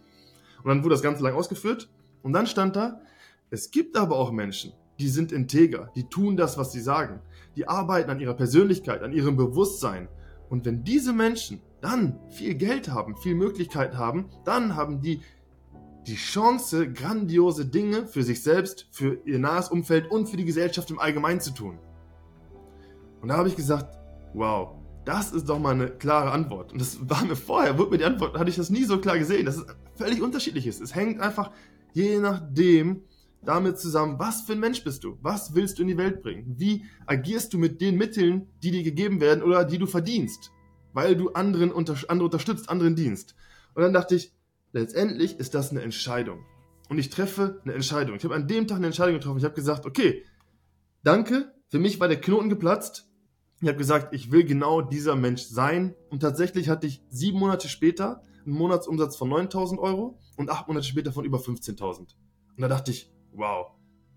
Und 0.63 0.69
dann 0.69 0.83
wurde 0.83 0.95
das 0.95 1.03
Ganze 1.03 1.23
lang 1.23 1.35
ausgeführt 1.35 1.89
und 2.23 2.33
dann 2.33 2.47
stand 2.47 2.77
da, 2.77 3.01
es 3.51 3.71
gibt 3.71 3.97
aber 3.97 4.17
auch 4.17 4.33
Menschen, 4.33 4.73
die 4.99 5.09
sind 5.09 5.33
integer, 5.33 5.91
die 5.95 6.09
tun 6.09 6.37
das, 6.37 6.59
was 6.59 6.73
sie 6.73 6.81
sagen, 6.81 7.21
die 7.57 7.67
arbeiten 7.67 8.11
an 8.11 8.21
ihrer 8.21 8.35
Persönlichkeit, 8.35 9.03
an 9.03 9.13
ihrem 9.13 9.37
Bewusstsein. 9.37 10.09
Und 10.49 10.67
wenn 10.67 10.85
diese 10.85 11.13
Menschen 11.13 11.61
dann 11.81 12.19
viel 12.31 12.55
Geld 12.55 12.91
haben, 12.91 13.17
viel 13.17 13.35
Möglichkeit 13.35 13.97
haben, 13.97 14.31
dann 14.45 14.77
haben 14.77 15.01
die 15.01 15.23
die 16.07 16.17
Chance, 16.17 16.93
grandiose 16.93 17.67
Dinge 17.67 18.07
für 18.07 18.23
sich 18.23 18.43
selbst, 18.43 18.89
für 18.91 19.21
ihr 19.25 19.39
nahes 19.39 19.69
Umfeld 19.69 20.11
und 20.11 20.29
für 20.29 20.37
die 20.37 20.45
Gesellschaft 20.45 20.91
im 20.91 20.99
Allgemeinen 20.99 21.41
zu 21.41 21.53
tun. 21.53 21.79
Und 23.21 23.29
da 23.29 23.37
habe 23.37 23.49
ich 23.49 23.57
gesagt, 23.57 23.99
wow, 24.35 24.77
das 25.05 25.33
ist 25.33 25.49
doch 25.49 25.59
mal 25.59 25.75
eine 25.75 25.89
klare 25.91 26.31
Antwort. 26.31 26.73
Und 26.73 26.81
das 26.81 26.99
war 27.09 27.25
mir 27.25 27.37
vorher, 27.37 27.79
wurde 27.79 27.93
mir 27.93 27.99
die 27.99 28.05
Antwort, 28.05 28.39
hatte 28.39 28.51
ich 28.51 28.57
das 28.57 28.71
nie 28.71 28.85
so 28.85 29.01
klar 29.01 29.19
gesehen, 29.19 29.47
dass 29.47 29.57
es 29.57 29.67
völlig 29.95 30.23
unterschiedlich 30.23 30.67
ist. 30.67 30.81
Es 30.81 30.95
hängt 30.95 31.21
einfach 31.21 31.51
je 31.93 32.19
nachdem, 32.19 33.03
damit 33.43 33.79
zusammen, 33.79 34.19
was 34.19 34.43
für 34.43 34.53
ein 34.53 34.61
Mensch 34.61 34.85
bist 34.85 35.03
du? 35.05 35.19
Was 35.23 35.55
willst 35.55 35.79
du 35.79 35.83
in 35.83 35.89
die 35.89 35.97
Welt 35.97 36.23
bringen? 36.23 36.55
Wie 36.59 36.85
agierst 37.07 37.53
du 37.53 37.59
mit 37.59 37.81
den 37.81 37.97
Mitteln, 37.97 38.49
die 38.63 38.71
dir 38.71 38.83
gegeben 38.83 39.21
werden 39.21 39.43
oder 39.43 39.65
die 39.65 39.79
du 39.79 39.87
verdienst? 39.87 40.53
Weil 40.93 41.17
du 41.17 41.31
anderen 41.31 41.73
unter, 41.73 41.97
andere 42.09 42.27
unterstützt, 42.27 42.69
anderen 42.69 42.97
dienst. 42.97 43.35
Und 43.75 43.83
dann 43.83 43.93
dachte 43.93 44.15
ich, 44.15 44.35
letztendlich 44.73 45.39
ist 45.39 45.55
das 45.55 45.71
eine 45.71 45.83
Entscheidung. 45.83 46.45
Und 46.89 46.99
ich 46.99 47.11
treffe 47.11 47.61
eine 47.65 47.75
Entscheidung. 47.75 48.17
Ich 48.17 48.25
habe 48.25 48.35
an 48.35 48.49
dem 48.49 48.67
Tag 48.67 48.79
eine 48.79 48.87
Entscheidung 48.87 49.15
getroffen. 49.15 49.39
Ich 49.39 49.45
habe 49.45 49.55
gesagt, 49.55 49.87
okay, 49.87 50.25
danke. 51.03 51.53
Für 51.69 51.79
mich 51.79 52.01
war 52.01 52.09
der 52.09 52.21
Knoten 52.21 52.49
geplatzt. 52.49 53.09
Ich 53.61 53.69
habe 53.69 53.79
gesagt, 53.79 54.15
ich 54.15 54.33
will 54.33 54.45
genau 54.45 54.81
dieser 54.81 55.15
Mensch 55.15 55.43
sein. 55.43 55.95
Und 56.09 56.21
tatsächlich 56.21 56.69
hatte 56.69 56.87
ich 56.87 57.05
sieben 57.09 57.39
Monate 57.39 57.69
später 57.69 58.23
einen 58.45 58.57
Monatsumsatz 58.57 59.17
von 59.17 59.29
9000 59.29 59.81
Euro 59.81 60.19
und 60.37 60.51
acht 60.51 60.67
Monate 60.67 60.87
später 60.87 61.13
von 61.13 61.25
über 61.25 61.39
15.000. 61.39 61.99
Und 61.99 62.09
da 62.59 62.69
dachte 62.69 62.91
ich, 62.91 63.13
wow, 63.33 63.69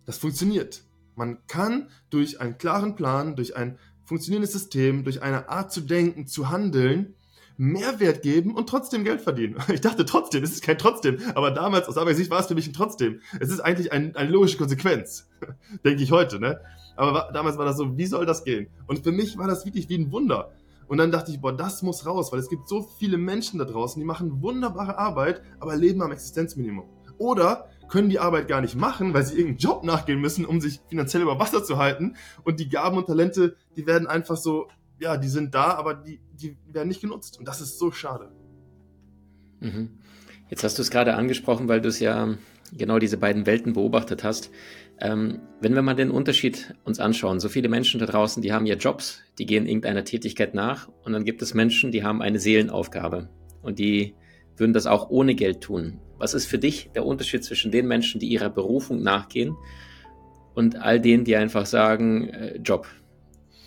das 0.06 0.18
funktioniert. 0.18 0.84
Man 1.16 1.46
kann 1.48 1.90
durch 2.10 2.42
einen 2.42 2.58
klaren 2.58 2.96
Plan, 2.96 3.36
durch 3.36 3.56
ein 3.56 3.78
funktionierendes 4.06 4.54
System, 4.54 5.04
durch 5.04 5.22
eine 5.22 5.50
Art 5.50 5.72
zu 5.72 5.82
denken, 5.82 6.26
zu 6.26 6.50
handeln, 6.50 7.16
Mehrwert 7.58 8.22
geben 8.22 8.56
und 8.56 8.68
trotzdem 8.68 9.04
Geld 9.04 9.22
verdienen. 9.22 9.58
Ich 9.74 9.82
dachte 9.82 10.06
trotzdem, 10.06 10.44
es 10.44 10.52
ist 10.52 10.64
kein 10.64 10.78
trotzdem, 10.78 11.18
aber 11.36 11.52
damals 11.52 11.88
aus 11.88 11.98
Arbeitssicht 11.98 12.30
war 12.30 12.40
es 12.40 12.48
für 12.48 12.56
mich 12.56 12.68
ein 12.68 12.74
trotzdem. 12.74 13.22
Es 13.40 13.50
ist 13.50 13.60
eigentlich 13.60 13.92
ein, 13.92 14.16
eine 14.16 14.30
logische 14.30 14.58
Konsequenz, 14.58 15.30
denke 15.86 16.04
ich 16.04 16.12
heute, 16.12 16.40
ne? 16.40 16.60
Aber 16.96 17.32
damals 17.34 17.58
war 17.58 17.66
das 17.66 17.78
so, 17.78 17.98
wie 17.98 18.06
soll 18.06 18.26
das 18.26 18.44
gehen? 18.44 18.68
Und 18.88 19.04
für 19.04 19.12
mich 19.12 19.38
war 19.38 19.48
das 19.48 19.66
wirklich 19.66 19.90
wie 19.90 19.98
ein 19.98 20.12
Wunder. 20.12 20.52
Und 20.88 20.98
dann 20.98 21.12
dachte 21.12 21.32
ich, 21.32 21.42
boah, 21.42 21.54
das 21.54 21.82
muss 21.82 22.06
raus, 22.06 22.32
weil 22.32 22.40
es 22.40 22.50
gibt 22.50 22.68
so 22.68 22.88
viele 23.00 23.18
Menschen 23.18 23.58
da 23.58 23.66
draußen, 23.66 24.00
die 24.00 24.06
machen 24.06 24.42
wunderbare 24.42 24.98
Arbeit, 24.98 25.42
aber 25.60 25.76
leben 25.76 26.02
am 26.02 26.12
Existenzminimum. 26.12 26.86
Oder 27.18 27.70
können 27.90 28.10
die 28.10 28.20
Arbeit 28.20 28.48
gar 28.48 28.62
nicht 28.62 28.76
machen, 28.76 29.14
weil 29.14 29.26
sie 29.26 29.36
irgendeinen 29.38 29.58
Job 29.60 29.84
nachgehen 29.84 30.20
müssen, 30.20 30.46
um 30.46 30.62
sich 30.62 30.82
finanziell 30.90 31.24
über 31.24 31.40
Wasser 31.40 31.64
zu 31.64 31.78
halten. 31.78 32.16
Und 32.44 32.60
die 32.60 32.70
Gaben 32.70 32.98
und 32.98 33.08
Talente, 33.08 33.56
die 33.76 33.86
werden 33.86 34.08
einfach 34.08 34.38
so, 34.38 34.68
ja, 35.04 35.18
die 35.18 35.28
sind 35.28 35.54
da, 35.54 35.76
aber 35.76 35.94
die, 35.94 36.20
die 36.32 36.58
werden 36.72 36.88
nicht 36.88 37.02
genutzt. 37.02 37.38
Und 37.38 37.48
das 37.48 37.60
ist 37.62 37.78
so 37.78 37.92
schade. 37.92 38.32
Mhm. 39.60 39.90
Jetzt 40.50 40.64
hast 40.64 40.78
du 40.78 40.82
es 40.82 40.92
gerade 40.92 41.16
angesprochen, 41.16 41.68
weil 41.68 41.82
du 41.82 41.90
es 41.90 42.00
ja 42.00 42.36
genau 42.76 43.00
diese 43.00 43.18
beiden 43.18 43.46
Welten 43.46 43.74
beobachtet 43.74 44.24
hast. 44.24 44.50
Ähm, 45.00 45.42
wenn 45.60 45.76
wir 45.76 45.82
mal 45.82 45.94
den 45.96 46.10
Unterschied 46.10 46.74
uns 46.86 47.00
anschauen, 47.00 47.40
so 47.40 47.50
viele 47.50 47.68
Menschen 47.68 48.00
da 48.00 48.06
draußen, 48.06 48.42
die 48.42 48.54
haben 48.54 48.66
ja 48.66 48.76
Jobs, 48.76 49.22
die 49.38 49.46
gehen 49.46 49.68
irgendeiner 49.68 50.06
Tätigkeit 50.06 50.54
nach 50.54 50.88
und 51.04 51.12
dann 51.12 51.26
gibt 51.26 51.42
es 51.42 51.54
Menschen, 51.54 51.92
die 51.92 52.04
haben 52.04 52.22
eine 52.22 52.40
Seelenaufgabe 52.40 53.30
und 53.62 53.80
die 53.80 54.16
würden 54.56 54.74
das 54.74 54.86
auch 54.86 55.10
ohne 55.10 55.36
Geld 55.36 55.62
tun. 55.62 56.00
Was 56.18 56.34
ist 56.34 56.46
für 56.46 56.60
dich 56.60 56.92
der 56.96 57.06
Unterschied 57.06 57.44
zwischen 57.44 57.72
den 57.72 57.88
Menschen, 57.88 58.20
die 58.20 58.28
ihrer 58.28 58.50
Berufung 58.50 59.02
nachgehen 59.02 59.58
und 60.54 60.78
all 60.78 61.02
denen, 61.02 61.26
die 61.26 61.36
einfach 61.36 61.66
sagen, 61.66 62.30
äh, 62.30 62.58
Job, 62.58 62.88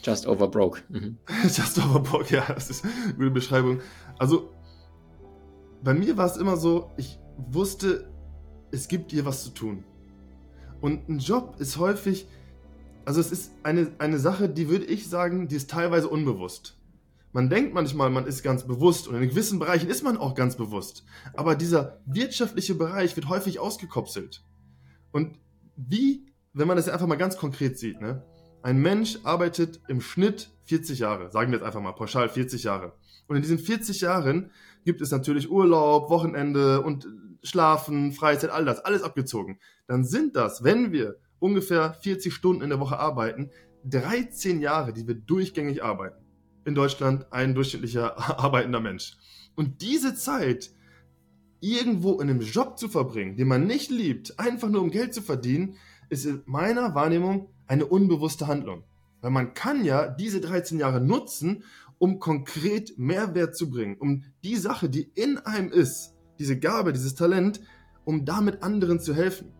just 0.06 0.26
over 0.26 0.48
broke? 0.48 0.82
Mhm. 0.88 1.18
just 1.42 1.78
over 1.78 2.00
broke, 2.00 2.32
ja, 2.34 2.46
das 2.46 2.70
ist 2.70 2.84
eine 2.84 3.14
gute 3.14 3.30
Beschreibung. 3.30 3.80
Also, 4.18 4.50
bei 5.82 5.94
mir 5.94 6.16
war 6.16 6.26
es 6.26 6.36
immer 6.36 6.56
so, 6.56 6.92
ich 6.96 7.18
wusste, 7.36 8.10
es 8.70 8.88
gibt 8.88 9.10
hier 9.10 9.24
was 9.24 9.44
zu 9.44 9.50
tun. 9.50 9.84
Und 10.80 11.08
ein 11.08 11.18
Job 11.18 11.56
ist 11.58 11.78
häufig, 11.78 12.26
also 13.04 13.20
es 13.20 13.32
ist 13.32 13.52
eine, 13.62 13.92
eine 13.98 14.18
Sache, 14.18 14.48
die 14.48 14.68
würde 14.68 14.84
ich 14.84 15.08
sagen, 15.08 15.48
die 15.48 15.56
ist 15.56 15.70
teilweise 15.70 16.08
unbewusst. 16.08 16.78
Man 17.32 17.50
denkt 17.50 17.74
manchmal, 17.74 18.08
man 18.10 18.26
ist 18.26 18.42
ganz 18.42 18.66
bewusst 18.66 19.08
und 19.08 19.14
in 19.14 19.28
gewissen 19.28 19.58
Bereichen 19.58 19.90
ist 19.90 20.02
man 20.02 20.16
auch 20.16 20.34
ganz 20.34 20.56
bewusst. 20.56 21.04
Aber 21.34 21.54
dieser 21.54 22.00
wirtschaftliche 22.06 22.74
Bereich 22.74 23.14
wird 23.14 23.28
häufig 23.28 23.58
ausgekopselt. 23.58 24.42
Und 25.12 25.38
wie, 25.76 26.32
wenn 26.52 26.66
man 26.66 26.76
das 26.76 26.88
einfach 26.88 27.06
mal 27.06 27.16
ganz 27.16 27.36
konkret 27.36 27.78
sieht, 27.78 28.00
ne? 28.00 28.24
Ein 28.62 28.78
Mensch 28.78 29.18
arbeitet 29.22 29.80
im 29.88 30.00
Schnitt 30.00 30.50
40 30.64 30.98
Jahre, 30.98 31.30
sagen 31.30 31.52
wir 31.52 31.58
jetzt 31.58 31.66
einfach 31.66 31.80
mal 31.80 31.92
pauschal 31.92 32.28
40 32.28 32.64
Jahre. 32.64 32.94
Und 33.28 33.36
in 33.36 33.42
diesen 33.42 33.58
40 33.58 34.00
Jahren 34.00 34.50
gibt 34.84 35.00
es 35.00 35.10
natürlich 35.10 35.50
Urlaub, 35.50 36.10
Wochenende 36.10 36.82
und 36.82 37.06
Schlafen, 37.42 38.12
Freizeit, 38.12 38.50
all 38.50 38.64
das, 38.64 38.80
alles 38.80 39.02
abgezogen. 39.02 39.58
Dann 39.86 40.04
sind 40.04 40.36
das, 40.36 40.64
wenn 40.64 40.92
wir 40.92 41.16
ungefähr 41.38 41.94
40 41.94 42.32
Stunden 42.32 42.62
in 42.62 42.70
der 42.70 42.80
Woche 42.80 42.98
arbeiten, 42.98 43.50
13 43.84 44.60
Jahre, 44.60 44.92
die 44.92 45.06
wir 45.06 45.14
durchgängig 45.14 45.84
arbeiten. 45.84 46.24
In 46.64 46.74
Deutschland 46.74 47.32
ein 47.32 47.54
durchschnittlicher 47.54 48.18
arbeitender 48.40 48.80
Mensch. 48.80 49.16
Und 49.54 49.82
diese 49.82 50.14
Zeit 50.14 50.72
irgendwo 51.60 52.20
in 52.20 52.28
einem 52.28 52.40
Job 52.40 52.78
zu 52.78 52.88
verbringen, 52.88 53.36
den 53.36 53.48
man 53.48 53.66
nicht 53.66 53.90
liebt, 53.90 54.38
einfach 54.38 54.68
nur 54.68 54.82
um 54.82 54.90
Geld 54.90 55.14
zu 55.14 55.22
verdienen, 55.22 55.76
ist 56.08 56.26
in 56.26 56.42
meiner 56.46 56.94
Wahrnehmung 56.94 57.48
eine 57.66 57.86
unbewusste 57.86 58.46
Handlung. 58.46 58.84
Weil 59.20 59.30
man 59.30 59.54
kann 59.54 59.84
ja 59.84 60.08
diese 60.08 60.40
13 60.40 60.78
Jahre 60.78 61.00
nutzen, 61.00 61.64
um 61.98 62.18
konkret 62.18 62.98
Mehrwert 62.98 63.56
zu 63.56 63.70
bringen, 63.70 63.96
um 63.98 64.24
die 64.44 64.56
Sache, 64.56 64.88
die 64.88 65.10
in 65.14 65.38
einem 65.38 65.70
ist, 65.70 66.14
diese 66.38 66.58
Gabe, 66.58 66.92
dieses 66.92 67.14
Talent, 67.14 67.60
um 68.04 68.24
damit 68.24 68.62
anderen 68.62 69.00
zu 69.00 69.14
helfen. 69.14 69.52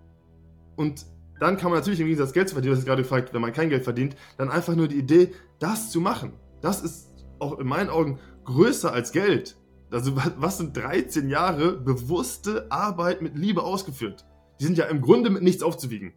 Und 0.77 1.07
dann 1.41 1.57
kann 1.57 1.71
man 1.71 1.81
natürlich 1.81 2.01
im 2.01 2.07
Gegensatz 2.07 2.33
Geld 2.33 2.49
zu 2.49 2.55
verdienen, 2.55 2.75
was 2.75 2.81
ich 2.81 2.87
gerade 2.87 3.03
gefragt, 3.03 3.33
wenn 3.33 3.41
man 3.41 3.53
kein 3.53 3.71
Geld 3.71 3.85
verdient, 3.85 4.17
dann 4.39 4.51
einfach 4.51 4.75
nur 4.75 4.89
die 4.89 4.99
Idee, 4.99 5.33
das 5.59 5.91
zu 5.91 6.01
machen. 6.01 6.33
Das 6.61 6.83
ist 6.83 7.09
auch 7.39 7.59
in 7.59 7.67
meinen 7.67 7.91
Augen 7.91 8.19
größer 8.45 8.93
als 8.93 9.13
Geld. 9.13 9.57
Also 9.91 10.17
was 10.17 10.59
sind 10.59 10.77
13 10.77 11.29
Jahre 11.29 11.73
bewusste 11.73 12.71
Arbeit 12.71 13.23
mit 13.23 13.37
Liebe 13.37 13.63
ausgeführt? 13.63 14.27
Die 14.61 14.65
sind 14.65 14.79
ja 14.79 14.87
im 14.87 15.01
Grunde 15.01 15.31
mit 15.31 15.43
nichts 15.43 15.63
aufzuwiegen, 15.63 16.13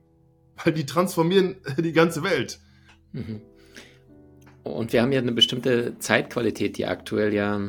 weil 0.64 0.74
die 0.74 0.86
transformieren 0.86 1.58
die 1.78 1.94
ganze 1.94 2.24
Welt. 2.24 2.60
Mhm. 3.12 3.42
Und 4.64 4.94
wir 4.94 5.02
haben 5.02 5.12
ja 5.12 5.20
eine 5.20 5.32
bestimmte 5.32 5.98
Zeitqualität, 6.00 6.78
die 6.78 6.86
aktuell 6.86 7.34
ja, 7.34 7.60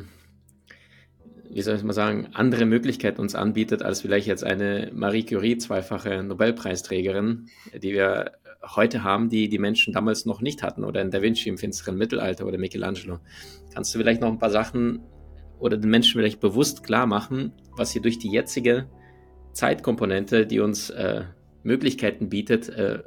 wie 1.49 1.62
soll 1.62 1.76
ich 1.76 1.82
mal 1.82 1.92
sagen, 1.92 2.28
andere 2.35 2.66
Möglichkeiten 2.66 3.20
uns 3.20 3.35
anbietet, 3.35 3.82
als 3.82 4.02
vielleicht 4.02 4.26
jetzt 4.26 4.44
eine 4.44 4.90
Marie 4.92 5.25
Curie, 5.25 5.56
zweifache 5.56 6.23
Nobelpreisträgerin, 6.23 7.47
die 7.75 7.92
wir 7.92 8.32
heute 8.62 9.02
haben, 9.02 9.30
die 9.30 9.49
die 9.49 9.59
Menschen 9.59 9.94
damals 9.94 10.26
noch 10.26 10.42
nicht 10.42 10.62
hatten 10.62 10.85
oder 10.85 11.00
in 11.00 11.11
Da 11.11 11.23
Vinci 11.23 11.49
im 11.49 11.56
finsteren 11.56 11.97
Mittelalter 11.97 12.47
oder 12.47 12.59
Michelangelo. 12.59 13.18
Kannst 13.73 13.94
du 13.94 13.99
vielleicht 13.99 14.20
noch 14.20 14.28
ein 14.28 14.38
paar 14.38 14.50
Sachen 14.50 15.00
oder 15.59 15.78
den 15.78 15.90
Menschen 15.90 16.20
vielleicht 16.20 16.40
bewusst 16.40 16.82
klar 16.82 17.06
machen, 17.06 17.52
was 17.76 17.92
hier 17.92 18.02
durch 18.02 18.18
die 18.18 18.30
jetzige 18.30 18.88
Zeitkomponente, 19.52 20.47
die 20.47 20.61
uns 20.61 20.90
äh, 20.90 21.25
Möglichkeiten 21.62 22.28
bietet, 22.28 22.68
äh, 22.68 23.02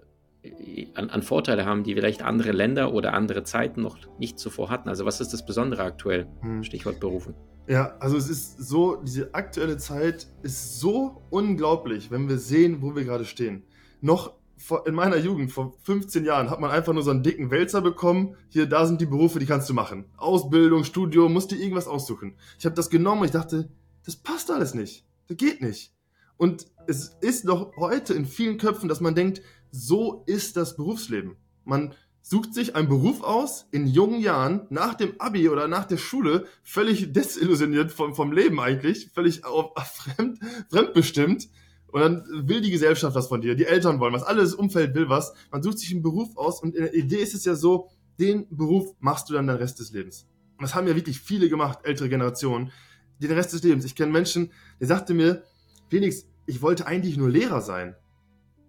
an, 0.94 1.10
an, 1.10 1.22
Vorteile 1.22 1.66
haben, 1.66 1.84
die 1.84 1.96
vielleicht 1.96 2.22
andere 2.22 2.52
Länder 2.52 2.94
oder 2.94 3.14
andere 3.14 3.44
Zeiten 3.44 3.82
noch 3.82 3.98
nicht 4.20 4.40
zuvor 4.40 4.70
hatten. 4.70 4.90
Also 4.90 5.06
was 5.06 5.22
ist 5.22 5.32
das 5.32 5.46
Besondere 5.46 5.84
aktuell? 5.84 6.28
Hm. 6.42 6.64
Stichwort 6.64 7.00
Berufen. 7.00 7.34
Ja, 7.68 7.96
also 8.00 8.18
es 8.18 8.30
ist 8.30 8.58
so, 8.62 8.98
diese 8.98 9.34
aktuelle 9.34 9.78
Zeit 9.78 10.28
ist 10.42 10.80
so 10.80 11.22
unglaublich, 11.30 12.12
wenn 12.12 12.28
wir 12.28 12.38
sehen, 12.38 12.82
wo 12.82 12.94
wir 12.94 13.06
gerade 13.06 13.24
stehen. 13.24 13.64
Noch 14.02 14.34
vor, 14.58 14.86
in 14.86 14.96
meiner 14.96 15.18
Jugend, 15.18 15.52
vor 15.52 15.74
15 15.84 16.26
Jahren, 16.26 16.50
hat 16.50 16.60
man 16.60 16.72
einfach 16.72 16.94
nur 16.94 17.04
so 17.04 17.12
einen 17.12 17.24
dicken 17.24 17.52
Wälzer 17.52 17.82
bekommen. 17.82 18.36
Hier, 18.50 18.66
da 18.66 18.86
sind 18.86 19.00
die 19.00 19.06
Berufe, 19.06 19.40
die 19.40 19.46
kannst 19.46 19.70
du 19.70 19.74
machen. 19.74 20.06
Ausbildung, 20.18 20.84
Studium, 20.84 21.34
musst 21.34 21.52
dir 21.52 21.58
irgendwas 21.58 21.88
aussuchen. 21.88 22.36
Ich 22.60 22.66
habe 22.66 22.76
das 22.76 22.90
genommen 22.90 23.22
und 23.22 23.26
ich 23.28 23.32
dachte, 23.32 23.70
das 24.06 24.18
passt 24.18 24.52
alles 24.52 24.74
nicht. 24.74 25.06
Das 25.28 25.38
geht 25.38 25.62
nicht. 25.62 25.94
Und 26.38 26.68
es 26.88 27.16
ist 27.22 27.46
noch 27.46 27.76
heute 27.78 28.14
in 28.14 28.26
vielen 28.26 28.58
Köpfen, 28.58 28.90
dass 28.90 29.02
man 29.02 29.16
denkt, 29.16 29.42
so 29.72 30.24
ist 30.28 30.58
das 30.58 30.76
Berufsleben. 30.76 31.36
Man 31.66 31.94
sucht 32.22 32.54
sich 32.54 32.76
einen 32.76 32.88
Beruf 32.88 33.22
aus 33.22 33.68
in 33.72 33.86
jungen 33.86 34.20
Jahren, 34.22 34.66
nach 34.70 34.96
dem 34.96 35.20
Abi 35.20 35.50
oder 35.50 35.68
nach 35.68 35.86
der 35.86 35.98
Schule, 35.98 36.46
völlig 36.64 37.12
desillusioniert 37.14 37.92
vom, 37.92 38.16
vom 38.16 38.32
Leben 38.32 38.60
eigentlich, 38.60 39.10
völlig 39.14 39.46
auf, 39.46 39.72
fremd, 39.96 40.40
fremdbestimmt. 40.70 41.50
Und 41.88 42.02
dann 42.02 42.24
will 42.48 42.62
die 42.62 42.72
Gesellschaft 42.72 43.16
was 43.16 43.28
von 43.28 43.42
dir, 43.42 43.54
die 43.54 43.66
Eltern 43.66 44.00
wollen 44.00 44.14
was, 44.14 44.24
alles 44.24 44.56
Umfeld 44.56 44.96
will 44.96 45.10
was. 45.10 45.34
Man 45.52 45.62
sucht 45.62 45.78
sich 45.78 45.92
einen 45.92 46.02
Beruf 46.02 46.36
aus 46.38 46.64
und 46.64 46.76
in 46.76 46.84
der 46.84 46.96
Idee 46.96 47.22
ist 47.22 47.36
es 47.36 47.46
ja 47.46 47.54
so, 47.54 47.90
den 48.20 48.48
Beruf 48.50 48.96
machst 49.00 49.30
du 49.30 49.34
dann 49.34 49.46
den 49.46 49.58
Rest 49.58 49.80
des 49.80 49.92
Lebens. 49.92 50.28
Und 50.58 50.64
das 50.64 50.74
haben 50.74 50.88
ja 50.88 50.96
wirklich 50.96 51.20
viele 51.20 51.50
gemacht, 51.50 51.80
ältere 51.84 52.10
Generationen, 52.10 52.72
den 53.20 53.32
Rest 53.32 53.54
des 53.54 53.64
Lebens. 53.64 53.86
Ich 53.86 53.96
kenne 53.96 54.12
Menschen, 54.12 54.52
der 54.80 54.88
sagte 54.88 55.14
mir, 55.14 55.44
Felix, 55.90 56.26
ich 56.46 56.62
wollte 56.62 56.88
eigentlich 56.88 57.18
nur 57.18 57.30
Lehrer 57.30 57.62
sein. 57.62 57.96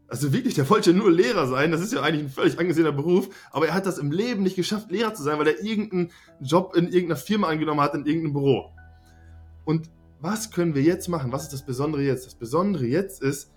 Also 0.06 0.32
wirklich, 0.32 0.54
der 0.54 0.68
wollte 0.68 0.92
nur 0.92 1.10
Lehrer 1.10 1.46
sein. 1.46 1.70
Das 1.70 1.80
ist 1.80 1.92
ja 1.92 2.02
eigentlich 2.02 2.24
ein 2.24 2.30
völlig 2.30 2.58
angesehener 2.58 2.92
Beruf. 2.92 3.28
Aber 3.50 3.66
er 3.66 3.74
hat 3.74 3.86
das 3.86 3.98
im 3.98 4.12
Leben 4.12 4.42
nicht 4.42 4.56
geschafft, 4.56 4.90
Lehrer 4.90 5.14
zu 5.14 5.22
sein, 5.22 5.38
weil 5.38 5.48
er 5.48 5.62
irgendeinen 5.62 6.10
Job 6.40 6.76
in 6.76 6.84
irgendeiner 6.84 7.16
Firma 7.16 7.48
angenommen 7.48 7.80
hat, 7.80 7.94
in 7.94 8.06
irgendeinem 8.06 8.34
Büro. 8.34 8.70
Und 9.64 9.90
was 10.20 10.50
können 10.50 10.74
wir 10.74 10.82
jetzt 10.82 11.08
machen? 11.08 11.32
Was 11.32 11.44
ist 11.44 11.52
das 11.52 11.64
Besondere 11.64 12.02
jetzt? 12.02 12.26
Das 12.26 12.34
Besondere 12.34 12.86
jetzt 12.86 13.22
ist, 13.22 13.50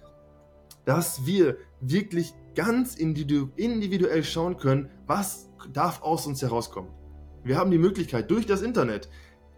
dass 0.85 1.25
wir 1.25 1.57
wirklich 1.81 2.33
ganz 2.55 2.95
individuell 2.95 4.23
schauen 4.23 4.57
können, 4.57 4.89
was 5.05 5.49
darf 5.73 6.01
aus 6.01 6.25
uns 6.25 6.41
herauskommen. 6.41 6.91
Wir 7.43 7.57
haben 7.57 7.71
die 7.71 7.77
Möglichkeit, 7.77 8.31
durch 8.31 8.45
das 8.45 8.61
Internet 8.61 9.09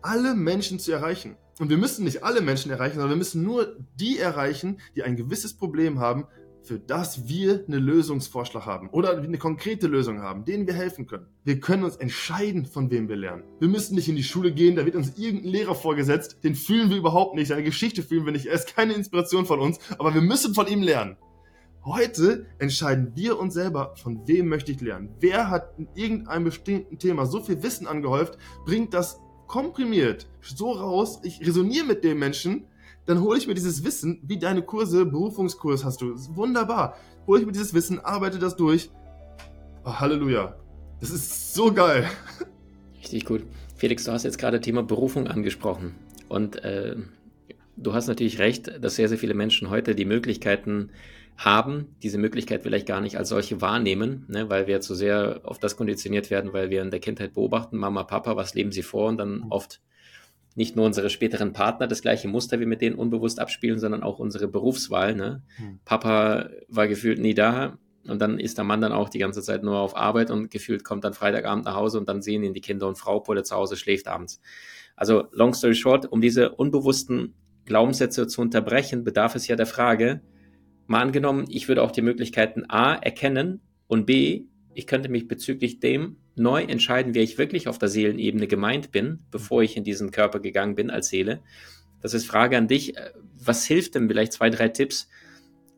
alle 0.02 0.36
Menschen 0.36 0.80
zu 0.80 0.92
erreichen. 0.92 1.38
Und 1.60 1.70
wir 1.70 1.78
müssen 1.78 2.06
nicht 2.06 2.24
alle 2.24 2.42
Menschen 2.42 2.72
erreichen, 2.72 2.96
sondern 2.96 3.12
wir 3.12 3.18
müssen 3.18 3.44
nur 3.44 3.76
die 3.96 4.18
erreichen, 4.18 4.80
die 4.96 5.04
ein 5.04 5.18
gewisses 5.18 5.56
Problem 5.56 6.00
haben, 6.00 6.26
für 6.64 6.80
das 6.80 7.28
wir 7.28 7.66
einen 7.68 7.84
Lösungsvorschlag 7.84 8.66
haben 8.66 8.90
oder 8.90 9.18
eine 9.18 9.38
konkrete 9.38 9.88
Lösung 9.88 10.22
haben, 10.22 10.46
denen 10.46 10.68
wir 10.68 10.74
helfen 10.74 11.06
können. 11.06 11.28
Wir 11.44 11.60
können 11.60 11.84
uns 11.84 11.98
entscheiden, 11.98 12.66
von 12.66 12.92
wem 12.92 13.10
wir 13.10 13.16
lernen. 13.16 13.44
Wir 13.60 13.68
müssen 13.68 13.96
nicht 13.96 14.08
in 14.08 14.16
die 14.16 14.24
Schule 14.24 14.54
gehen, 14.54 14.76
da 14.76 14.86
wird 14.86 14.96
uns 14.96 15.18
irgendein 15.18 15.52
Lehrer 15.52 15.76
vorgesetzt, 15.76 16.38
den 16.44 16.56
fühlen 16.56 16.90
wir 16.90 16.98
überhaupt 16.98 17.36
nicht, 17.36 17.48
seine 17.48 17.64
Geschichte 17.64 18.04
fühlen 18.04 18.26
wir 18.26 18.32
nicht, 18.32 18.46
er 18.46 18.54
ist 18.54 18.76
keine 18.76 18.94
Inspiration 18.94 19.46
von 19.46 19.60
uns, 19.60 19.80
aber 19.98 20.14
wir 20.14 20.22
müssen 20.22 20.54
von 20.54 20.68
ihm 20.68 20.82
lernen. 20.82 21.18
Heute 21.84 22.46
entscheiden 22.60 23.14
wir 23.16 23.40
uns 23.40 23.54
selber, 23.54 23.96
von 23.96 24.28
wem 24.28 24.48
möchte 24.48 24.72
ich 24.72 24.82
lernen. 24.82 25.16
Wer 25.20 25.50
hat 25.50 25.74
in 25.78 25.88
irgendeinem 25.96 26.44
bestimmten 26.44 27.00
Thema 27.00 27.26
so 27.26 27.42
viel 27.42 27.64
Wissen 27.64 27.88
angehäuft, 27.88 28.38
bringt 28.66 28.94
das 28.94 29.20
komprimiert 29.50 30.28
so 30.42 30.72
raus, 30.72 31.20
ich 31.24 31.46
resoniere 31.46 31.86
mit 31.86 32.06
dem 32.06 32.20
Menschen, 32.20 32.64
dann 33.06 33.22
hole 33.22 33.38
ich 33.38 33.48
mir 33.48 33.56
dieses 33.56 33.84
Wissen, 33.84 34.22
wie 34.24 34.38
deine 34.38 34.62
Kurse, 34.62 35.06
Berufungskurs 35.06 35.84
hast 35.84 36.02
du, 36.02 36.14
wunderbar. 36.36 36.96
Hole 37.28 37.42
ich 37.42 37.46
mir 37.46 37.52
dieses 37.52 37.74
Wissen, 37.74 38.00
arbeite 38.00 38.40
das 38.40 38.56
durch. 38.56 38.90
Oh, 39.84 39.94
Halleluja. 39.94 40.56
Das 41.02 41.10
ist 41.10 41.54
so 41.54 41.74
geil. 41.74 42.08
Richtig 43.00 43.26
gut. 43.26 43.44
Felix, 43.76 44.04
du 44.04 44.12
hast 44.12 44.24
jetzt 44.24 44.38
gerade 44.38 44.62
Thema 44.62 44.84
Berufung 44.84 45.28
angesprochen. 45.28 45.96
Und 46.28 46.64
äh, 46.64 46.96
du 47.76 47.94
hast 47.94 48.08
natürlich 48.08 48.40
recht, 48.40 48.72
dass 48.82 48.96
sehr, 48.96 49.10
sehr 49.10 49.18
viele 49.18 49.34
Menschen 49.34 49.70
heute 49.70 49.96
die 49.96 50.06
Möglichkeiten 50.06 50.92
haben, 51.40 51.96
diese 52.04 52.18
Möglichkeit 52.18 52.64
vielleicht 52.64 52.86
gar 52.86 53.00
nicht 53.00 53.18
als 53.18 53.30
solche 53.30 53.62
wahrnehmen, 53.62 54.26
ne, 54.28 54.50
weil 54.50 54.68
wir 54.68 54.82
zu 54.82 54.94
sehr 54.94 55.40
auf 55.46 55.58
das 55.58 55.78
konditioniert 55.78 56.30
werden, 56.30 56.52
weil 56.52 56.70
wir 56.70 56.82
in 56.82 56.92
der 56.92 57.00
Kindheit 57.00 57.34
beobachten, 57.34 57.78
Mama, 57.78 58.04
Papa, 58.04 58.36
was 58.36 58.56
leben 58.56 58.74
sie 58.74 58.84
vor 58.84 59.08
und 59.08 59.18
dann 59.18 59.38
mhm. 59.38 59.46
oft 59.50 59.82
nicht 60.56 60.76
nur 60.76 60.86
unsere 60.86 61.10
späteren 61.10 61.54
Partner 61.54 61.88
das 61.88 62.02
gleiche 62.02 62.28
Muster 62.28 62.60
wie 62.60 62.66
mit 62.66 62.82
denen 62.82 62.98
unbewusst 62.98 63.40
abspielen, 63.40 63.80
sondern 63.80 64.04
auch 64.04 64.20
unsere 64.20 64.50
Berufswahl. 64.50 65.16
Ne? 65.16 65.42
Hm. 65.56 65.80
Papa 65.86 66.50
war 66.68 66.88
gefühlt 66.90 67.20
nie 67.20 67.34
da 67.34 67.78
und 68.06 68.20
dann 68.20 68.40
ist 68.40 68.58
der 68.58 68.66
Mann 68.66 68.82
dann 68.82 68.92
auch 68.92 69.08
die 69.08 69.20
ganze 69.20 69.42
Zeit 69.42 69.64
nur 69.64 69.78
auf 69.78 69.96
Arbeit 69.96 70.32
und 70.32 70.52
gefühlt 70.52 70.84
kommt 70.84 71.06
dann 71.06 71.14
Freitagabend 71.14 71.64
nach 71.64 71.76
Hause 71.76 72.00
und 72.00 72.10
dann 72.10 72.22
sehen 72.22 72.44
ihn 72.44 72.54
die 72.54 72.62
Kinder 72.62 72.88
und 72.88 72.98
Frau, 72.98 73.18
obwohl 73.18 73.38
er 73.38 73.44
zu 73.46 73.56
Hause 73.56 73.78
schläft 73.78 74.10
abends. 74.10 74.42
Also 74.98 75.28
long 75.32 75.54
story 75.54 75.76
short, 75.76 76.12
um 76.12 76.20
diese 76.20 76.50
unbewussten 76.50 77.36
Glaubenssätze 77.64 78.28
zu 78.28 78.42
unterbrechen, 78.42 79.06
bedarf 79.06 79.36
es 79.36 79.48
ja 79.48 79.56
der 79.56 79.68
Frage, 79.68 80.22
mal 80.90 81.02
angenommen, 81.02 81.46
ich 81.50 81.68
würde 81.68 81.84
auch 81.84 81.92
die 81.92 82.02
Möglichkeiten 82.02 82.66
A 82.68 82.96
erkennen 82.96 83.62
und 83.88 84.06
B, 84.06 84.46
ich 84.74 84.88
könnte 84.88 85.10
mich 85.10 85.28
bezüglich 85.28 85.80
dem 85.80 86.18
neu 86.36 86.64
entscheiden, 86.64 87.14
wer 87.14 87.24
ich 87.24 87.38
wirklich 87.38 87.68
auf 87.68 87.78
der 87.78 87.90
Seelenebene 87.90 88.48
gemeint 88.48 88.92
bin, 88.92 89.20
bevor 89.30 89.62
ich 89.62 89.78
in 89.78 89.84
diesen 89.84 90.12
Körper 90.12 90.40
gegangen 90.40 90.76
bin 90.76 90.90
als 90.90 91.10
Seele. 91.10 91.42
Das 92.02 92.14
ist 92.14 92.26
Frage 92.26 92.58
an 92.58 92.68
dich. 92.68 92.98
Äh, 92.98 93.12
was 93.36 93.66
hilft 93.66 93.96
denn 93.96 94.08
vielleicht 94.08 94.34
zwei, 94.34 94.50
drei 94.50 94.70
Tipps 94.70 95.10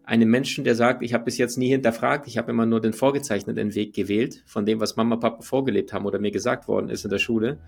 einem 0.03 0.29
Menschen, 0.29 0.63
der 0.63 0.75
sagt, 0.75 1.03
ich 1.03 1.13
habe 1.13 1.25
bis 1.25 1.37
jetzt 1.37 1.57
nie 1.57 1.69
hinterfragt, 1.69 2.27
ich 2.27 2.37
habe 2.37 2.51
immer 2.51 2.65
nur 2.65 2.81
den 2.81 2.93
vorgezeichneten 2.93 3.75
Weg 3.75 3.93
gewählt, 3.93 4.43
von 4.45 4.65
dem, 4.65 4.79
was 4.79 4.95
Mama, 4.95 5.15
Papa 5.15 5.41
vorgelebt 5.41 5.93
haben 5.93 6.05
oder 6.05 6.19
mir 6.19 6.31
gesagt 6.31 6.67
worden 6.67 6.89
ist 6.89 7.05
in 7.05 7.11
der 7.11 7.19
Schule. 7.19 7.59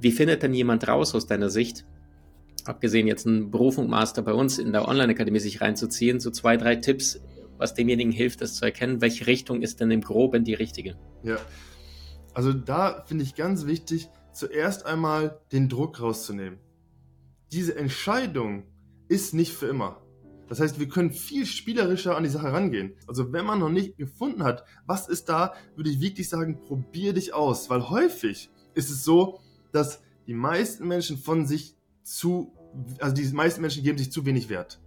Wie 0.00 0.12
findet 0.12 0.42
denn 0.42 0.54
jemand 0.54 0.86
raus 0.86 1.14
aus 1.14 1.26
deiner 1.26 1.50
Sicht, 1.50 1.84
abgesehen 2.64 3.06
jetzt 3.06 3.26
einen 3.26 3.50
Berufungsmaster 3.50 4.22
bei 4.22 4.32
uns 4.32 4.58
in 4.58 4.72
der 4.72 4.88
Online-Akademie 4.88 5.40
sich 5.40 5.60
reinzuziehen, 5.60 6.20
so 6.20 6.30
zwei, 6.30 6.56
drei 6.56 6.76
Tipps, 6.76 7.20
was 7.58 7.74
demjenigen 7.74 8.12
hilft, 8.12 8.40
das 8.40 8.54
zu 8.54 8.64
erkennen, 8.64 9.00
welche 9.00 9.26
Richtung 9.26 9.62
ist 9.62 9.80
denn 9.80 9.90
im 9.90 10.00
Groben 10.00 10.44
die 10.44 10.54
richtige? 10.54 10.96
Ja, 11.22 11.38
also 12.32 12.52
da 12.52 13.04
finde 13.06 13.24
ich 13.24 13.34
ganz 13.34 13.66
wichtig, 13.66 14.08
zuerst 14.32 14.86
einmal 14.86 15.40
den 15.52 15.68
Druck 15.68 16.00
rauszunehmen. 16.00 16.58
Diese 17.52 17.76
Entscheidung 17.76 18.64
ist 19.08 19.34
nicht 19.34 19.52
für 19.52 19.66
immer. 19.66 20.00
Das 20.48 20.60
heißt, 20.60 20.78
wir 20.78 20.88
können 20.88 21.12
viel 21.12 21.46
spielerischer 21.46 22.16
an 22.16 22.24
die 22.24 22.28
Sache 22.28 22.52
rangehen. 22.52 22.96
Also 23.06 23.32
wenn 23.32 23.46
man 23.46 23.60
noch 23.60 23.70
nicht 23.70 23.96
gefunden 23.96 24.42
hat, 24.42 24.64
was 24.86 25.08
ist 25.08 25.28
da, 25.28 25.54
würde 25.74 25.90
ich 25.90 26.00
wirklich 26.00 26.28
sagen, 26.28 26.60
probier 26.60 27.14
dich 27.14 27.32
aus. 27.32 27.70
Weil 27.70 27.88
häufig 27.88 28.50
ist 28.74 28.90
es 28.90 29.04
so, 29.04 29.40
dass 29.72 30.02
die 30.26 30.34
meisten 30.34 30.86
Menschen 30.86 31.16
von 31.16 31.46
sich 31.46 31.73
zu, 32.04 32.52
also 33.00 33.14
die 33.14 33.26
meisten 33.32 33.60
Menschen 33.60 33.82
geben 33.82 33.98
sich 33.98 34.12
zu 34.12 34.24
wenig 34.24 34.48
Wert. 34.48 34.78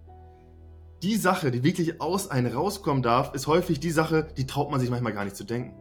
die 1.03 1.15
Sache, 1.15 1.51
die 1.51 1.63
wirklich 1.63 2.01
aus 2.01 2.31
einem 2.31 2.53
rauskommen 2.53 3.03
darf, 3.03 3.33
ist 3.36 3.47
häufig 3.47 3.79
die 3.79 3.91
Sache, 3.91 4.27
die 4.36 4.47
traut 4.47 4.71
man 4.71 4.79
sich 4.79 4.89
manchmal 4.89 5.13
gar 5.13 5.25
nicht 5.25 5.36
zu 5.36 5.43
denken. 5.43 5.75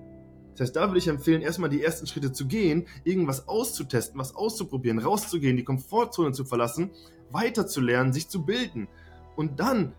Das 0.53 0.61
heißt, 0.61 0.77
da 0.77 0.89
würde 0.89 0.99
ich 0.99 1.09
empfehlen, 1.09 1.43
erstmal 1.43 1.71
die 1.71 1.83
ersten 1.83 2.07
Schritte 2.07 2.33
zu 2.33 2.47
gehen, 2.47 2.87
irgendwas 3.05 3.49
auszutesten, 3.49 4.19
was 4.19 4.35
auszuprobieren, 4.35 4.99
rauszugehen, 4.99 5.57
die 5.57 5.65
Komfortzone 5.65 6.33
zu 6.33 6.45
verlassen, 6.45 6.91
weiterzulernen, 7.31 8.13
sich 8.13 8.29
zu 8.29 8.45
bilden. 8.45 8.89
Und 9.37 9.61
dann 9.61 9.93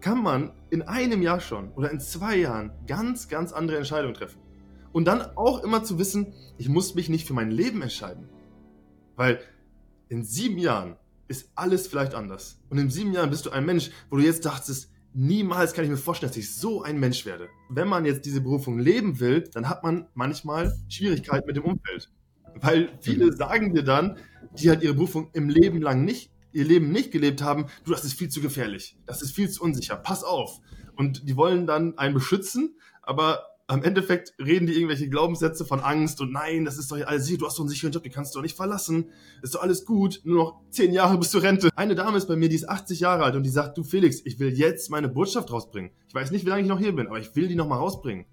kann 0.00 0.22
man 0.22 0.52
in 0.70 0.82
einem 0.82 1.20
Jahr 1.20 1.40
schon 1.40 1.70
oder 1.72 1.90
in 1.90 2.00
zwei 2.00 2.36
Jahren 2.36 2.72
ganz, 2.86 3.28
ganz 3.28 3.52
andere 3.52 3.76
Entscheidungen 3.76 4.14
treffen. 4.14 4.40
Und 4.92 5.04
dann 5.04 5.20
auch 5.36 5.62
immer 5.62 5.84
zu 5.84 5.98
wissen, 5.98 6.32
ich 6.56 6.68
muss 6.68 6.94
mich 6.94 7.10
nicht 7.10 7.26
für 7.26 7.34
mein 7.34 7.50
Leben 7.50 7.82
entscheiden. 7.82 8.28
Weil 9.16 9.40
in 10.10 10.24
sieben 10.24 10.58
Jahren 10.58 10.96
ist 11.28 11.50
alles 11.54 11.86
vielleicht 11.86 12.14
anders. 12.14 12.60
Und 12.68 12.78
in 12.78 12.90
sieben 12.90 13.12
Jahren 13.12 13.30
bist 13.30 13.46
du 13.46 13.50
ein 13.50 13.64
Mensch, 13.64 13.90
wo 14.10 14.16
du 14.16 14.22
jetzt 14.22 14.44
dachtest, 14.44 14.90
niemals 15.14 15.72
kann 15.72 15.84
ich 15.84 15.90
mir 15.90 15.96
vorstellen, 15.96 16.30
dass 16.30 16.36
ich 16.36 16.54
so 16.54 16.82
ein 16.82 16.98
Mensch 16.98 17.24
werde. 17.24 17.48
Wenn 17.68 17.88
man 17.88 18.04
jetzt 18.04 18.26
diese 18.26 18.40
Berufung 18.40 18.78
leben 18.80 19.20
will, 19.20 19.48
dann 19.54 19.68
hat 19.68 19.84
man 19.84 20.08
manchmal 20.14 20.76
Schwierigkeiten 20.88 21.46
mit 21.46 21.56
dem 21.56 21.64
Umfeld. 21.64 22.10
Weil 22.56 22.90
viele 23.00 23.26
mhm. 23.26 23.36
sagen 23.36 23.72
dir 23.72 23.84
dann, 23.84 24.18
die 24.58 24.68
halt 24.68 24.82
ihre 24.82 24.94
Berufung 24.94 25.30
im 25.32 25.48
Leben 25.48 25.80
lang 25.80 26.04
nicht, 26.04 26.32
ihr 26.52 26.64
Leben 26.64 26.90
nicht 26.90 27.12
gelebt 27.12 27.42
haben, 27.42 27.66
du, 27.84 27.92
das 27.92 28.04
ist 28.04 28.14
viel 28.14 28.28
zu 28.28 28.40
gefährlich, 28.40 28.98
das 29.06 29.22
ist 29.22 29.32
viel 29.32 29.48
zu 29.48 29.62
unsicher, 29.62 29.96
pass 29.96 30.24
auf. 30.24 30.58
Und 30.96 31.28
die 31.28 31.36
wollen 31.36 31.68
dann 31.68 31.96
einen 31.96 32.14
beschützen, 32.14 32.76
aber 33.02 33.44
am 33.70 33.84
Endeffekt 33.84 34.34
reden 34.40 34.66
die 34.66 34.72
irgendwelche 34.72 35.08
Glaubenssätze 35.08 35.64
von 35.64 35.78
Angst 35.78 36.20
und 36.20 36.32
nein, 36.32 36.64
das 36.64 36.76
ist 36.76 36.90
doch 36.90 37.00
alles, 37.06 37.28
du 37.28 37.46
hast 37.46 37.56
doch 37.56 37.60
einen 37.60 37.68
sicheren 37.68 37.92
Job, 37.92 38.02
den 38.02 38.10
kannst 38.10 38.34
du 38.34 38.38
doch 38.38 38.42
nicht 38.42 38.56
verlassen, 38.56 39.10
ist 39.42 39.54
doch 39.54 39.62
alles 39.62 39.84
gut, 39.84 40.22
nur 40.24 40.36
noch 40.36 40.60
zehn 40.70 40.92
Jahre 40.92 41.16
bis 41.18 41.30
zur 41.30 41.44
Rente. 41.44 41.70
Eine 41.76 41.94
Dame 41.94 42.18
ist 42.18 42.26
bei 42.26 42.34
mir, 42.34 42.48
die 42.48 42.56
ist 42.56 42.68
80 42.68 42.98
Jahre 42.98 43.22
alt 43.22 43.36
und 43.36 43.44
die 43.44 43.50
sagt, 43.50 43.78
du 43.78 43.84
Felix, 43.84 44.22
ich 44.24 44.40
will 44.40 44.52
jetzt 44.52 44.90
meine 44.90 45.08
Botschaft 45.08 45.52
rausbringen. 45.52 45.92
Ich 46.08 46.14
weiß 46.14 46.32
nicht, 46.32 46.44
wie 46.44 46.48
lange 46.48 46.62
ich 46.62 46.68
noch 46.68 46.80
hier 46.80 46.96
bin, 46.96 47.06
aber 47.06 47.20
ich 47.20 47.36
will 47.36 47.46
die 47.46 47.54
noch 47.54 47.68
mal 47.68 47.76
rausbringen. 47.76 48.26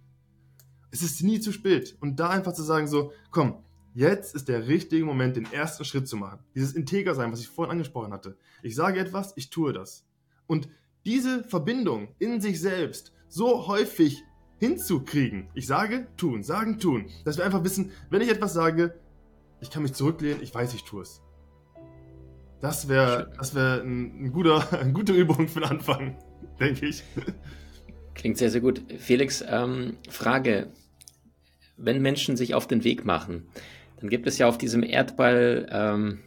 Es 0.89 1.03
ist 1.03 1.21
nie 1.21 1.39
zu 1.39 1.51
spät. 1.51 1.95
Und 1.99 2.19
da 2.19 2.29
einfach 2.29 2.53
zu 2.53 2.63
sagen 2.63 2.87
so, 2.87 3.11
komm, 3.29 3.63
jetzt 3.93 4.33
ist 4.33 4.47
der 4.47 4.67
richtige 4.67 5.05
Moment, 5.05 5.35
den 5.35 5.45
ersten 5.53 5.85
Schritt 5.85 6.07
zu 6.07 6.17
machen. 6.17 6.39
Dieses 6.55 6.73
Integer 6.73 7.13
sein, 7.13 7.31
was 7.31 7.41
ich 7.41 7.47
vorhin 7.47 7.73
angesprochen 7.73 8.11
hatte. 8.11 8.37
Ich 8.63 8.73
sage 8.73 8.99
etwas, 8.99 9.33
ich 9.35 9.51
tue 9.51 9.71
das. 9.71 10.03
Und 10.47 10.67
diese 11.05 11.43
Verbindung 11.43 12.07
in 12.17 12.41
sich 12.41 12.59
selbst 12.59 13.13
so 13.29 13.67
häufig 13.67 14.23
hinzukriegen. 14.59 15.47
Ich 15.53 15.67
sage, 15.67 16.07
tun, 16.17 16.43
sagen, 16.43 16.79
tun. 16.79 17.05
Dass 17.25 17.37
wir 17.37 17.45
einfach 17.45 17.63
wissen, 17.63 17.91
wenn 18.09 18.21
ich 18.21 18.29
etwas 18.29 18.53
sage, 18.53 18.95
ich 19.61 19.69
kann 19.69 19.83
mich 19.83 19.93
zurücklehnen, 19.93 20.41
ich 20.41 20.53
weiß, 20.53 20.73
ich 20.73 20.83
tue 20.83 21.01
es. 21.01 21.21
Das 22.59 22.89
wäre 22.89 23.31
das 23.37 23.53
wär 23.53 23.81
ein, 23.83 24.25
ein 24.25 24.31
guter, 24.31 24.65
eine 24.79 24.93
gute 24.93 25.13
Übung 25.13 25.47
für 25.47 25.59
den 25.59 25.69
Anfang, 25.69 26.17
denke 26.59 26.87
ich. 26.87 27.03
Klingt 28.15 28.37
sehr, 28.37 28.49
sehr 28.49 28.61
gut. 28.61 28.81
Felix, 28.97 29.43
ähm, 29.47 29.97
Frage. 30.09 30.71
Wenn 31.79 32.01
Menschen 32.01 32.37
sich 32.37 32.55
auf 32.55 32.65
den 32.65 32.83
Weg 32.83 33.05
machen, 33.05 33.47
dann 33.99 34.09
gibt 34.09 34.25
es 34.25 34.39
ja 34.39 34.47
auf 34.47 34.57
diesem 34.57 34.81
Erdball 34.81 35.67
ähm, 35.71 36.19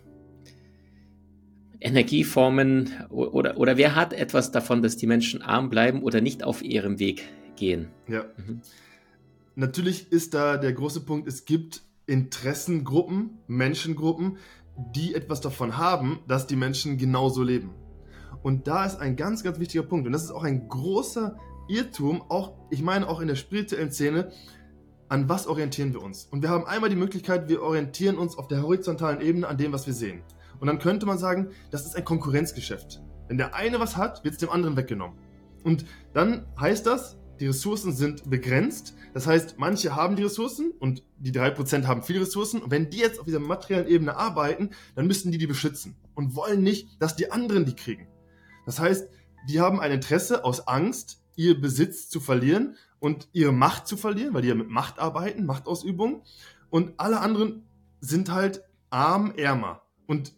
Energieformen 1.81 2.93
oder, 3.09 3.57
oder 3.57 3.77
wer 3.77 3.97
hat 3.97 4.13
etwas 4.13 4.53
davon, 4.53 4.81
dass 4.81 4.97
die 4.97 5.09
Menschen 5.09 5.43
arm 5.43 5.69
bleiben 5.69 6.05
oder 6.05 6.21
nicht 6.21 6.45
auf 6.45 6.63
ihrem 6.63 7.01
Weg 7.01 7.25
gehen. 7.61 7.89
Ja. 8.09 8.25
Mhm. 8.37 8.61
Natürlich 9.55 10.11
ist 10.11 10.35
da 10.35 10.57
der 10.57 10.73
große 10.73 11.03
Punkt, 11.03 11.29
es 11.29 11.45
gibt 11.45 11.83
Interessengruppen, 12.07 13.39
Menschengruppen, 13.47 14.39
die 14.97 15.15
etwas 15.15 15.41
davon 15.41 15.77
haben, 15.77 16.21
dass 16.27 16.47
die 16.47 16.57
Menschen 16.57 16.97
genauso 16.97 17.43
leben. 17.43 17.75
Und 18.43 18.67
da 18.67 18.87
ist 18.87 18.99
ein 18.99 19.17
ganz, 19.17 19.45
ganz 19.45 19.61
wichtiger 19.61 19.83
Punkt. 19.83 20.07
Und 20.07 20.13
das 20.13 20.25
ist 20.25 20.31
auch 20.31 20.45
ein 20.45 20.69
großer 20.69 21.37
Irrtum, 21.69 22.23
auch, 22.29 22.55
ich 22.71 22.83
meine 22.83 23.07
auch 23.07 23.21
in 23.21 23.29
der 23.29 23.35
spirituellen 23.37 23.93
Szene, 23.93 24.33
an 25.09 25.29
was 25.29 25.47
orientieren 25.47 25.93
wir 25.93 26.03
uns? 26.03 26.25
Und 26.25 26.43
wir 26.43 26.49
haben 26.49 26.65
einmal 26.67 26.89
die 26.89 26.97
Möglichkeit, 26.97 27.49
wir 27.49 27.63
orientieren 27.63 28.17
uns 28.17 28.39
auf 28.39 28.49
der 28.49 28.63
horizontalen 28.63 29.21
Ebene 29.21 29.47
an 29.47 29.59
dem, 29.59 29.73
was 29.73 29.87
wir 29.87 29.95
sehen. 29.95 30.23
Und 30.61 30.69
dann 30.69 30.79
könnte 30.79 31.05
man 31.05 31.19
sagen, 31.19 31.51
das 31.71 31.85
ist 31.85 31.97
ein 31.97 32.05
Konkurrenzgeschäft. 32.05 33.03
Wenn 33.29 33.37
der 33.37 33.55
eine 33.55 33.79
was 33.81 33.97
hat, 33.97 34.25
wird 34.25 34.35
es 34.35 34.41
dem 34.41 34.51
anderen 34.51 34.77
weggenommen. 34.77 35.19
Und 35.63 35.85
dann 36.15 36.47
heißt 36.59 36.87
das, 36.87 37.20
die 37.41 37.47
Ressourcen 37.47 37.93
sind 37.93 38.29
begrenzt. 38.29 38.95
Das 39.15 39.27
heißt, 39.27 39.57
manche 39.59 39.97
haben 39.97 40.15
die 40.15 40.23
Ressourcen 40.23 40.73
und 40.79 41.03
die 41.19 41.33
3% 41.33 41.87
haben 41.87 42.03
viele 42.03 42.21
Ressourcen. 42.21 42.63
Und 42.63 42.71
wenn 42.71 42.91
die 42.91 42.99
jetzt 42.99 43.19
auf 43.19 43.25
dieser 43.25 43.41
materiellen 43.41 43.89
Ebene 43.89 44.17
arbeiten, 44.17 44.71
dann 44.95 45.07
müssen 45.07 45.33
die 45.33 45.39
die 45.39 45.47
beschützen 45.47 45.97
und 46.15 46.37
wollen 46.37 46.63
nicht, 46.63 47.01
dass 47.03 47.17
die 47.17 47.33
anderen 47.33 47.65
die 47.65 47.75
kriegen. 47.75 48.09
Das 48.67 48.79
heißt, 48.79 49.09
die 49.49 49.61
haben 49.61 49.81
ein 49.81 49.91
Interesse 49.91 50.45
aus 50.45 50.69
Angst, 50.69 51.23
ihr 51.35 51.59
Besitz 51.59 52.11
zu 52.11 52.21
verlieren 52.21 52.77
und 52.99 53.29
ihre 53.33 53.53
Macht 53.53 53.87
zu 53.87 53.97
verlieren, 53.97 54.35
weil 54.35 54.43
die 54.43 54.49
ja 54.49 54.55
mit 54.55 54.69
Macht 54.69 54.99
arbeiten, 54.99 55.47
Machtausübung. 55.47 56.23
Und 56.69 56.93
alle 56.99 57.21
anderen 57.21 57.67
sind 58.01 58.31
halt 58.31 58.63
arm, 58.91 59.33
ärmer 59.37 59.83
und 60.07 60.35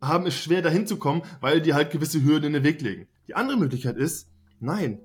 haben 0.00 0.26
es 0.26 0.34
schwer 0.34 0.62
dahin 0.62 0.86
zu 0.86 0.98
kommen, 0.98 1.22
weil 1.40 1.60
die 1.60 1.74
halt 1.74 1.90
gewisse 1.90 2.22
Hürden 2.22 2.46
in 2.48 2.52
den 2.52 2.64
Weg 2.64 2.80
legen. 2.80 3.08
Die 3.26 3.34
andere 3.34 3.58
Möglichkeit 3.58 3.96
ist, 3.96 4.30
nein, 4.60 5.00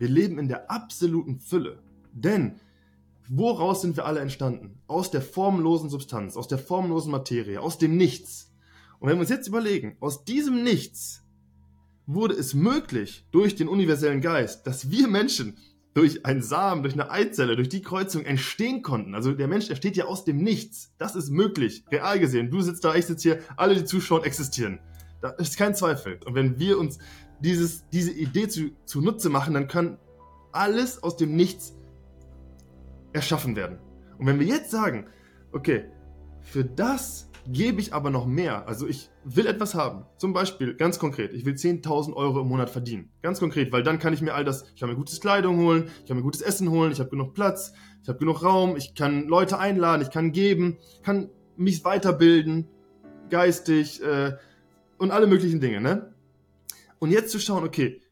wir 0.00 0.08
leben 0.08 0.38
in 0.38 0.48
der 0.48 0.70
absoluten 0.70 1.40
Fülle. 1.40 1.82
Denn 2.12 2.58
woraus 3.28 3.82
sind 3.82 3.98
wir 3.98 4.06
alle 4.06 4.20
entstanden? 4.20 4.80
Aus 4.86 5.10
der 5.10 5.20
formlosen 5.20 5.90
Substanz, 5.90 6.38
aus 6.38 6.48
der 6.48 6.58
formlosen 6.58 7.12
Materie, 7.12 7.60
aus 7.60 7.76
dem 7.76 7.98
Nichts. 7.98 8.50
Und 8.98 9.08
wenn 9.08 9.16
wir 9.16 9.20
uns 9.20 9.30
jetzt 9.30 9.46
überlegen, 9.46 9.98
aus 10.00 10.24
diesem 10.24 10.62
Nichts 10.62 11.22
wurde 12.06 12.34
es 12.34 12.54
möglich 12.54 13.26
durch 13.30 13.56
den 13.56 13.68
universellen 13.68 14.22
Geist, 14.22 14.66
dass 14.66 14.90
wir 14.90 15.06
Menschen 15.06 15.58
durch 15.92 16.24
einen 16.24 16.42
Samen, 16.42 16.82
durch 16.82 16.94
eine 16.94 17.10
Eizelle, 17.10 17.56
durch 17.56 17.68
die 17.68 17.82
Kreuzung 17.82 18.24
entstehen 18.24 18.80
konnten. 18.80 19.14
Also 19.14 19.32
der 19.32 19.48
Mensch 19.48 19.68
entsteht 19.68 19.98
ja 19.98 20.06
aus 20.06 20.24
dem 20.24 20.38
Nichts. 20.38 20.94
Das 20.96 21.14
ist 21.14 21.28
möglich, 21.28 21.84
real 21.92 22.18
gesehen. 22.18 22.50
Du 22.50 22.62
sitzt 22.62 22.84
da, 22.84 22.94
ich 22.94 23.04
sitze 23.04 23.34
hier, 23.34 23.42
alle, 23.58 23.74
die 23.74 23.84
zuschauen, 23.84 24.24
existieren. 24.24 24.80
Da 25.20 25.28
ist 25.30 25.58
kein 25.58 25.74
Zweifel. 25.74 26.18
Und 26.24 26.34
wenn 26.34 26.58
wir 26.58 26.78
uns 26.78 26.98
dieses, 27.40 27.88
diese 27.88 28.12
Idee 28.12 28.48
zu, 28.48 28.70
zunutze 28.84 29.28
machen, 29.30 29.54
dann 29.54 29.68
kann 29.68 29.98
alles 30.52 31.02
aus 31.02 31.16
dem 31.16 31.36
Nichts 31.36 31.74
erschaffen 33.12 33.56
werden. 33.56 33.78
Und 34.18 34.26
wenn 34.26 34.38
wir 34.38 34.46
jetzt 34.46 34.70
sagen, 34.70 35.06
okay, 35.52 35.84
für 36.40 36.64
das 36.64 37.30
gebe 37.46 37.80
ich 37.80 37.94
aber 37.94 38.10
noch 38.10 38.26
mehr, 38.26 38.68
also 38.68 38.86
ich 38.86 39.10
will 39.24 39.46
etwas 39.46 39.74
haben, 39.74 40.04
zum 40.16 40.32
Beispiel 40.32 40.74
ganz 40.74 40.98
konkret, 40.98 41.32
ich 41.32 41.44
will 41.44 41.54
10.000 41.54 42.12
Euro 42.14 42.40
im 42.40 42.48
Monat 42.48 42.70
verdienen, 42.70 43.10
ganz 43.22 43.40
konkret, 43.40 43.72
weil 43.72 43.82
dann 43.82 43.98
kann 43.98 44.12
ich 44.12 44.22
mir 44.22 44.34
all 44.34 44.44
das, 44.44 44.70
ich 44.74 44.80
kann 44.80 44.88
mir 44.88 44.94
gutes 44.96 45.20
Kleidung 45.20 45.58
holen, 45.58 45.88
ich 46.00 46.06
kann 46.06 46.16
mir 46.16 46.22
gutes 46.22 46.42
Essen 46.42 46.70
holen, 46.70 46.92
ich 46.92 47.00
habe 47.00 47.10
genug 47.10 47.34
Platz, 47.34 47.72
ich 48.02 48.08
habe 48.08 48.18
genug 48.18 48.42
Raum, 48.42 48.76
ich 48.76 48.94
kann 48.94 49.26
Leute 49.26 49.58
einladen, 49.58 50.02
ich 50.02 50.10
kann 50.10 50.32
geben, 50.32 50.78
kann 51.02 51.30
mich 51.56 51.84
weiterbilden, 51.84 52.68
geistig 53.30 54.02
äh, 54.02 54.32
und 54.98 55.10
alle 55.10 55.26
möglichen 55.26 55.60
Dinge, 55.60 55.80
ne? 55.80 56.14
Und 57.00 57.10
jetzt 57.10 57.30
zu 57.30 57.40
schauen, 57.40 57.64
okay, 57.64 58.02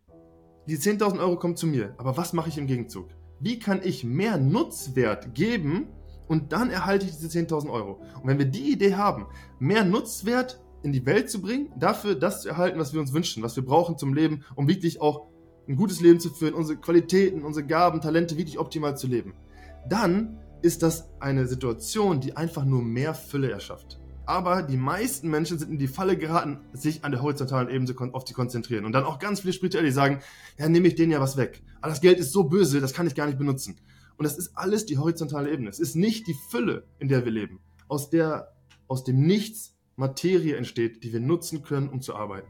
die 0.67 0.79
10.000 0.79 1.21
Euro 1.21 1.37
kommen 1.37 1.57
zu 1.57 1.67
mir, 1.67 1.95
aber 1.99 2.17
was 2.17 2.33
mache 2.33 2.49
ich 2.49 2.57
im 2.57 2.67
Gegenzug? 2.67 3.11
Wie 3.39 3.59
kann 3.59 3.81
ich 3.85 4.03
mehr 4.03 4.39
Nutzwert 4.39 5.35
geben 5.35 5.89
und 6.27 6.53
dann 6.53 6.71
erhalte 6.71 7.05
ich 7.05 7.13
diese 7.13 7.39
10.000 7.39 7.71
Euro? 7.71 8.01
Und 8.21 8.27
wenn 8.27 8.39
wir 8.39 8.47
die 8.47 8.73
Idee 8.73 8.95
haben, 8.95 9.27
mehr 9.59 9.85
Nutzwert 9.85 10.65
in 10.83 10.93
die 10.93 11.05
Welt 11.05 11.31
zu 11.31 11.43
bringen, 11.43 11.71
dafür 11.79 12.15
das 12.15 12.43
zu 12.43 12.49
erhalten, 12.49 12.79
was 12.79 12.95
wir 12.95 13.01
uns 13.01 13.13
wünschen, 13.13 13.43
was 13.43 13.57
wir 13.57 13.65
brauchen 13.65 13.99
zum 13.99 14.15
Leben, 14.15 14.43
um 14.55 14.69
wirklich 14.69 15.03
auch 15.03 15.27
ein 15.69 15.77
gutes 15.77 16.01
Leben 16.01 16.19
zu 16.19 16.31
führen, 16.31 16.55
unsere 16.55 16.81
Qualitäten, 16.81 17.45
unsere 17.45 17.67
Gaben, 17.67 18.01
Talente 18.01 18.39
wirklich 18.39 18.59
optimal 18.59 18.97
zu 18.97 19.07
leben, 19.07 19.35
dann 19.87 20.39
ist 20.63 20.83
das 20.83 21.11
eine 21.21 21.47
Situation, 21.47 22.21
die 22.21 22.39
einfach 22.39 22.65
nur 22.65 22.81
mehr 22.81 23.13
Fülle 23.13 23.51
erschafft. 23.51 24.01
Aber 24.29 24.61
die 24.63 24.77
meisten 24.77 25.31
Menschen 25.31 25.59
sind 25.59 25.71
in 25.71 25.79
die 25.79 25.89
Falle 25.89 26.15
geraten, 26.19 26.61
sich 26.75 27.03
an 27.03 27.13
der 27.13 27.23
horizontalen 27.23 27.71
Ebene 27.71 28.13
auf 28.13 28.25
die 28.25 28.35
konzentrieren. 28.35 28.85
Und 28.85 28.93
dann 28.93 29.05
auch 29.05 29.19
ganz 29.19 29.41
viele 29.41 29.55
Spirituelle, 29.55 29.87
die 29.87 29.93
sagen, 29.93 30.21
ja, 30.59 30.69
nehme 30.69 30.87
ich 30.89 30.97
denen 30.97 31.11
ja 31.11 31.19
was 31.19 31.39
weg. 31.39 31.63
Aber 31.81 31.89
das 31.89 32.03
Geld 32.03 32.19
ist 32.19 32.33
so 32.33 32.45
böse, 32.45 32.83
das 32.83 32.93
kann 32.93 33.07
ich 33.07 33.15
gar 33.15 33.25
nicht 33.25 33.39
benutzen. 33.39 33.81
Und 34.19 34.25
das 34.25 34.37
ist 34.37 34.55
alles 34.55 34.85
die 34.85 34.99
horizontale 34.99 35.51
Ebene. 35.51 35.71
Es 35.71 35.81
ist 35.81 35.97
nicht 35.97 36.27
die 36.27 36.37
Fülle, 36.51 36.85
in 36.99 37.09
der 37.09 37.25
wir 37.25 37.33
leben, 37.33 37.61
aus 37.89 38.11
der 38.11 38.53
aus 38.87 39.03
dem 39.03 39.23
Nichts 39.23 39.75
Materie 39.97 40.57
entsteht, 40.57 41.05
die 41.05 41.13
wir 41.15 41.21
nutzen 41.21 41.63
können, 41.63 41.89
um 41.89 42.03
zu 42.03 42.15
arbeiten. 42.15 42.49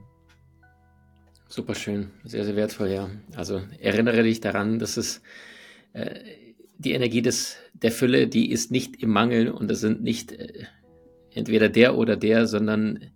Super 1.47 1.77
schön, 1.77 2.11
sehr, 2.25 2.45
sehr 2.45 2.57
wertvoll, 2.57 2.89
ja. 2.89 3.09
Also 3.37 3.63
erinnere 3.79 4.25
dich 4.25 4.41
daran, 4.41 4.81
dass 4.81 4.97
es 4.97 5.23
äh, 5.93 6.19
die 6.77 6.93
Energie 6.93 7.23
des, 7.23 7.57
der 7.73 7.93
Fülle, 7.93 8.27
die 8.27 8.51
ist 8.51 8.73
nicht 8.73 9.01
im 9.01 9.11
Mangel 9.11 9.49
und 9.49 9.69
das 9.69 9.79
sind 9.79 10.03
nicht 10.03 10.33
äh, 10.33 10.65
entweder 11.35 11.69
der 11.69 11.97
oder 11.97 12.17
der, 12.17 12.47
sondern 12.47 13.11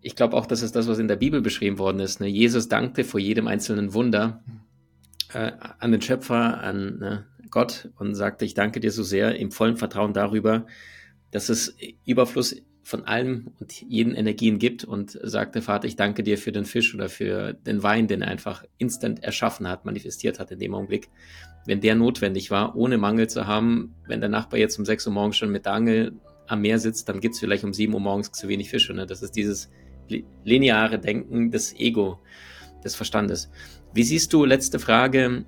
ich 0.00 0.16
glaube 0.16 0.36
auch, 0.36 0.46
das 0.46 0.62
ist 0.62 0.74
das, 0.74 0.88
was 0.88 0.98
in 0.98 1.08
der 1.08 1.16
Bibel 1.16 1.40
beschrieben 1.40 1.78
worden 1.78 2.00
ist. 2.00 2.20
Ne? 2.20 2.26
Jesus 2.26 2.68
dankte 2.68 3.04
vor 3.04 3.20
jedem 3.20 3.46
einzelnen 3.46 3.94
Wunder 3.94 4.42
äh, 5.32 5.52
an 5.78 5.92
den 5.92 6.02
Schöpfer, 6.02 6.60
an 6.60 6.98
ne, 6.98 7.26
Gott 7.50 7.90
und 7.98 8.14
sagte, 8.14 8.44
ich 8.44 8.54
danke 8.54 8.80
dir 8.80 8.90
so 8.90 9.04
sehr 9.04 9.36
im 9.36 9.52
vollen 9.52 9.76
Vertrauen 9.76 10.12
darüber, 10.12 10.66
dass 11.30 11.48
es 11.48 11.76
Überfluss 12.04 12.56
von 12.84 13.04
allem 13.04 13.52
und 13.60 13.80
jeden 13.80 14.14
Energien 14.14 14.58
gibt 14.58 14.82
und 14.82 15.16
sagte, 15.22 15.62
Vater, 15.62 15.86
ich 15.86 15.94
danke 15.94 16.24
dir 16.24 16.36
für 16.36 16.50
den 16.50 16.64
Fisch 16.64 16.94
oder 16.94 17.08
für 17.08 17.52
den 17.52 17.84
Wein, 17.84 18.08
den 18.08 18.22
er 18.22 18.28
einfach 18.28 18.64
instant 18.76 19.22
erschaffen 19.22 19.68
hat, 19.68 19.84
manifestiert 19.84 20.40
hat 20.40 20.50
in 20.50 20.58
dem 20.58 20.74
Augenblick. 20.74 21.08
Wenn 21.64 21.80
der 21.80 21.94
notwendig 21.94 22.50
war, 22.50 22.74
ohne 22.74 22.98
Mangel 22.98 23.28
zu 23.28 23.46
haben, 23.46 23.94
wenn 24.08 24.20
der 24.20 24.28
Nachbar 24.28 24.58
jetzt 24.58 24.78
um 24.80 24.84
6 24.84 25.06
Uhr 25.06 25.12
morgens 25.12 25.36
schon 25.36 25.52
mit 25.52 25.64
der 25.64 25.74
Angel 25.74 26.12
am 26.46 26.60
Meer 26.60 26.78
sitzt, 26.78 27.08
dann 27.08 27.20
gibt 27.20 27.34
es 27.34 27.40
vielleicht 27.40 27.64
um 27.64 27.72
7 27.72 27.92
Uhr 27.92 28.00
morgens 28.00 28.32
zu 28.32 28.48
wenig 28.48 28.70
Fische. 28.70 28.92
Ne? 28.94 29.06
Das 29.06 29.22
ist 29.22 29.36
dieses 29.36 29.70
lineare 30.44 30.98
Denken 30.98 31.50
des 31.50 31.74
Ego, 31.78 32.18
des 32.84 32.94
Verstandes. 32.94 33.50
Wie 33.94 34.02
siehst 34.02 34.32
du, 34.32 34.44
letzte 34.44 34.78
Frage, 34.78 35.44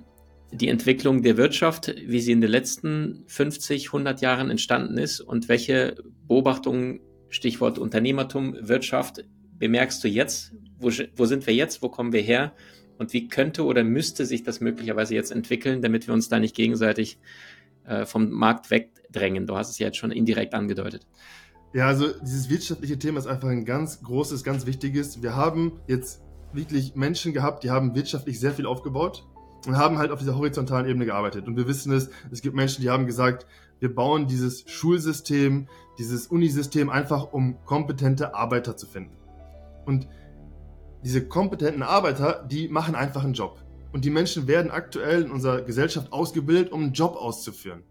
die 0.51 0.69
Entwicklung 0.69 1.21
der 1.21 1.37
Wirtschaft, 1.37 1.93
wie 2.05 2.21
sie 2.21 2.31
in 2.31 2.41
den 2.41 2.51
letzten 2.51 3.23
50, 3.27 3.87
100 3.87 4.21
Jahren 4.21 4.49
entstanden 4.49 4.97
ist 4.97 5.19
und 5.19 5.49
welche 5.49 5.95
Beobachtungen, 6.27 7.01
Stichwort 7.29 7.77
Unternehmertum, 7.77 8.55
Wirtschaft, 8.61 9.25
bemerkst 9.57 10.03
du 10.03 10.07
jetzt? 10.07 10.53
Wo, 10.79 10.91
wo 11.15 11.25
sind 11.25 11.45
wir 11.47 11.53
jetzt? 11.53 11.81
Wo 11.81 11.89
kommen 11.89 12.13
wir 12.13 12.21
her? 12.21 12.53
Und 12.97 13.11
wie 13.13 13.27
könnte 13.27 13.65
oder 13.65 13.83
müsste 13.83 14.25
sich 14.25 14.43
das 14.43 14.61
möglicherweise 14.61 15.15
jetzt 15.15 15.31
entwickeln, 15.31 15.81
damit 15.81 16.07
wir 16.07 16.13
uns 16.13 16.29
da 16.29 16.39
nicht 16.39 16.55
gegenseitig 16.55 17.17
äh, 17.87 18.05
vom 18.05 18.29
Markt 18.31 18.71
wegdrängen? 18.71 19.47
Du 19.47 19.55
hast 19.55 19.69
es 19.69 19.79
ja 19.79 19.87
jetzt 19.87 19.97
schon 19.97 20.11
indirekt 20.11 20.53
angedeutet. 20.53 21.05
Ja, 21.73 21.87
also 21.87 22.07
dieses 22.21 22.49
wirtschaftliche 22.49 22.97
Thema 22.97 23.19
ist 23.19 23.27
einfach 23.27 23.49
ein 23.49 23.65
ganz 23.65 24.01
großes, 24.01 24.43
ganz 24.43 24.65
wichtiges. 24.65 25.21
Wir 25.21 25.35
haben 25.35 25.81
jetzt 25.87 26.21
wirklich 26.53 26.95
Menschen 26.95 27.33
gehabt, 27.33 27.63
die 27.63 27.69
haben 27.69 27.95
wirtschaftlich 27.95 28.39
sehr 28.39 28.53
viel 28.53 28.65
aufgebaut 28.65 29.27
und 29.67 29.77
haben 29.77 29.97
halt 29.97 30.11
auf 30.11 30.19
dieser 30.19 30.37
horizontalen 30.37 30.87
Ebene 30.87 31.05
gearbeitet. 31.05 31.47
Und 31.47 31.57
wir 31.57 31.67
wissen 31.67 31.91
es, 31.91 32.09
es 32.31 32.41
gibt 32.41 32.55
Menschen, 32.55 32.81
die 32.81 32.89
haben 32.89 33.05
gesagt, 33.05 33.45
wir 33.79 33.93
bauen 33.93 34.27
dieses 34.27 34.63
Schulsystem, 34.69 35.67
dieses 35.99 36.27
Unisystem 36.27 36.89
einfach, 36.89 37.33
um 37.33 37.57
kompetente 37.65 38.35
Arbeiter 38.35 38.77
zu 38.77 38.87
finden. 38.87 39.17
Und 39.85 40.07
diese 41.03 41.27
kompetenten 41.27 41.83
Arbeiter, 41.83 42.47
die 42.49 42.67
machen 42.67 42.95
einfach 42.95 43.23
einen 43.23 43.33
Job. 43.33 43.59
Und 43.95 44.03
die 44.03 44.09
Menschen 44.09 44.45
werden 44.45 44.71
aktuell 44.71 45.21
in 45.21 45.31
unserer 45.31 45.61
Gesellschaft 45.61 46.11
ausgebildet, 46.11 46.73
um 46.73 46.83
einen 46.83 46.91
Job 46.91 47.15
auszuführen. 47.15 47.83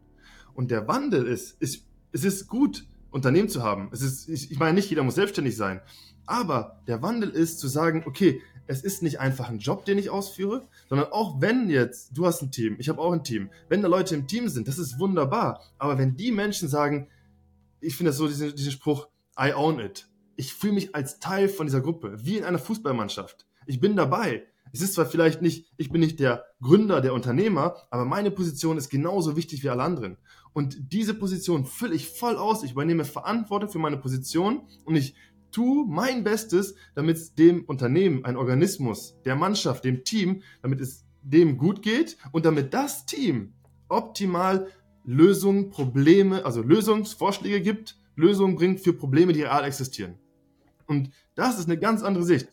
Und 0.52 0.70
der 0.70 0.86
Wandel 0.86 1.26
ist, 1.26 1.56
ist 1.62 1.86
es 2.12 2.24
ist 2.24 2.46
gut, 2.46 2.84
Unternehmen 3.10 3.48
zu 3.48 3.62
haben. 3.62 3.88
Es 3.90 4.02
ist, 4.02 4.28
ich, 4.28 4.50
ich 4.50 4.58
meine 4.58 4.74
nicht, 4.74 4.90
jeder 4.90 5.02
muss 5.02 5.14
selbstständig 5.14 5.56
sein. 5.56 5.80
Aber 6.26 6.82
der 6.86 7.00
Wandel 7.00 7.30
ist 7.30 7.58
zu 7.58 7.68
sagen, 7.68 8.02
okay, 8.04 8.42
es 8.66 8.82
ist 8.84 9.02
nicht 9.02 9.18
einfach 9.18 9.48
ein 9.48 9.60
Job, 9.60 9.86
den 9.86 9.96
ich 9.96 10.10
ausführe, 10.10 10.68
sondern 10.90 11.10
auch 11.10 11.40
wenn 11.40 11.70
jetzt, 11.70 12.10
du 12.12 12.26
hast 12.26 12.42
ein 12.42 12.50
Team, 12.50 12.76
ich 12.78 12.90
habe 12.90 13.00
auch 13.00 13.12
ein 13.12 13.24
Team, 13.24 13.48
wenn 13.70 13.80
da 13.80 13.88
Leute 13.88 14.14
im 14.14 14.26
Team 14.26 14.50
sind, 14.50 14.68
das 14.68 14.78
ist 14.78 14.98
wunderbar. 14.98 15.62
Aber 15.78 15.96
wenn 15.96 16.16
die 16.16 16.32
Menschen 16.32 16.68
sagen, 16.68 17.08
ich 17.80 17.96
finde 17.96 18.10
das 18.10 18.18
so, 18.18 18.28
diesen, 18.28 18.54
diesen 18.54 18.72
Spruch, 18.72 19.08
I 19.40 19.54
own 19.54 19.80
it. 19.80 20.06
Ich 20.36 20.52
fühle 20.52 20.74
mich 20.74 20.94
als 20.94 21.18
Teil 21.18 21.48
von 21.48 21.66
dieser 21.66 21.80
Gruppe, 21.80 22.18
wie 22.18 22.36
in 22.36 22.44
einer 22.44 22.58
Fußballmannschaft. 22.58 23.46
Ich 23.64 23.80
bin 23.80 23.96
dabei. 23.96 24.44
Es 24.74 24.80
ist 24.82 24.94
zwar 24.94 25.06
vielleicht 25.06 25.40
nicht, 25.40 25.72
ich 25.76 25.90
bin 25.90 26.00
nicht 26.00 26.18
der 26.18 26.46
Gründer, 26.60 27.00
der 27.00 27.14
Unternehmer, 27.14 27.76
aber 27.90 28.04
meine 28.04 28.32
Position 28.32 28.76
ist 28.76 28.88
genauso 28.88 29.36
wichtig 29.36 29.62
wie 29.62 29.68
alle 29.68 29.84
anderen. 29.84 30.16
Und 30.52 30.92
diese 30.92 31.14
Position 31.14 31.64
fülle 31.64 31.94
ich 31.94 32.08
voll 32.08 32.36
aus. 32.36 32.64
Ich 32.64 32.72
übernehme 32.72 33.04
Verantwortung 33.04 33.70
für 33.70 33.78
meine 33.78 33.98
Position 33.98 34.62
und 34.84 34.96
ich 34.96 35.14
tue 35.52 35.86
mein 35.86 36.24
Bestes, 36.24 36.74
damit 36.96 37.18
es 37.18 37.34
dem 37.36 37.64
Unternehmen, 37.66 38.24
ein 38.24 38.36
Organismus, 38.36 39.14
der 39.24 39.36
Mannschaft, 39.36 39.84
dem 39.84 40.02
Team, 40.02 40.42
damit 40.60 40.80
es 40.80 41.04
dem 41.22 41.56
gut 41.56 41.80
geht 41.80 42.16
und 42.32 42.44
damit 42.44 42.74
das 42.74 43.06
Team 43.06 43.54
optimal 43.88 44.66
Lösungen, 45.04 45.70
Probleme, 45.70 46.44
also 46.44 46.62
Lösungsvorschläge 46.62 47.60
gibt, 47.60 47.96
Lösungen 48.16 48.56
bringt 48.56 48.80
für 48.80 48.92
Probleme, 48.92 49.32
die 49.32 49.42
real 49.42 49.62
existieren. 49.62 50.18
Und 50.88 51.10
das 51.36 51.60
ist 51.60 51.66
eine 51.66 51.78
ganz 51.78 52.02
andere 52.02 52.24
Sicht. 52.24 52.48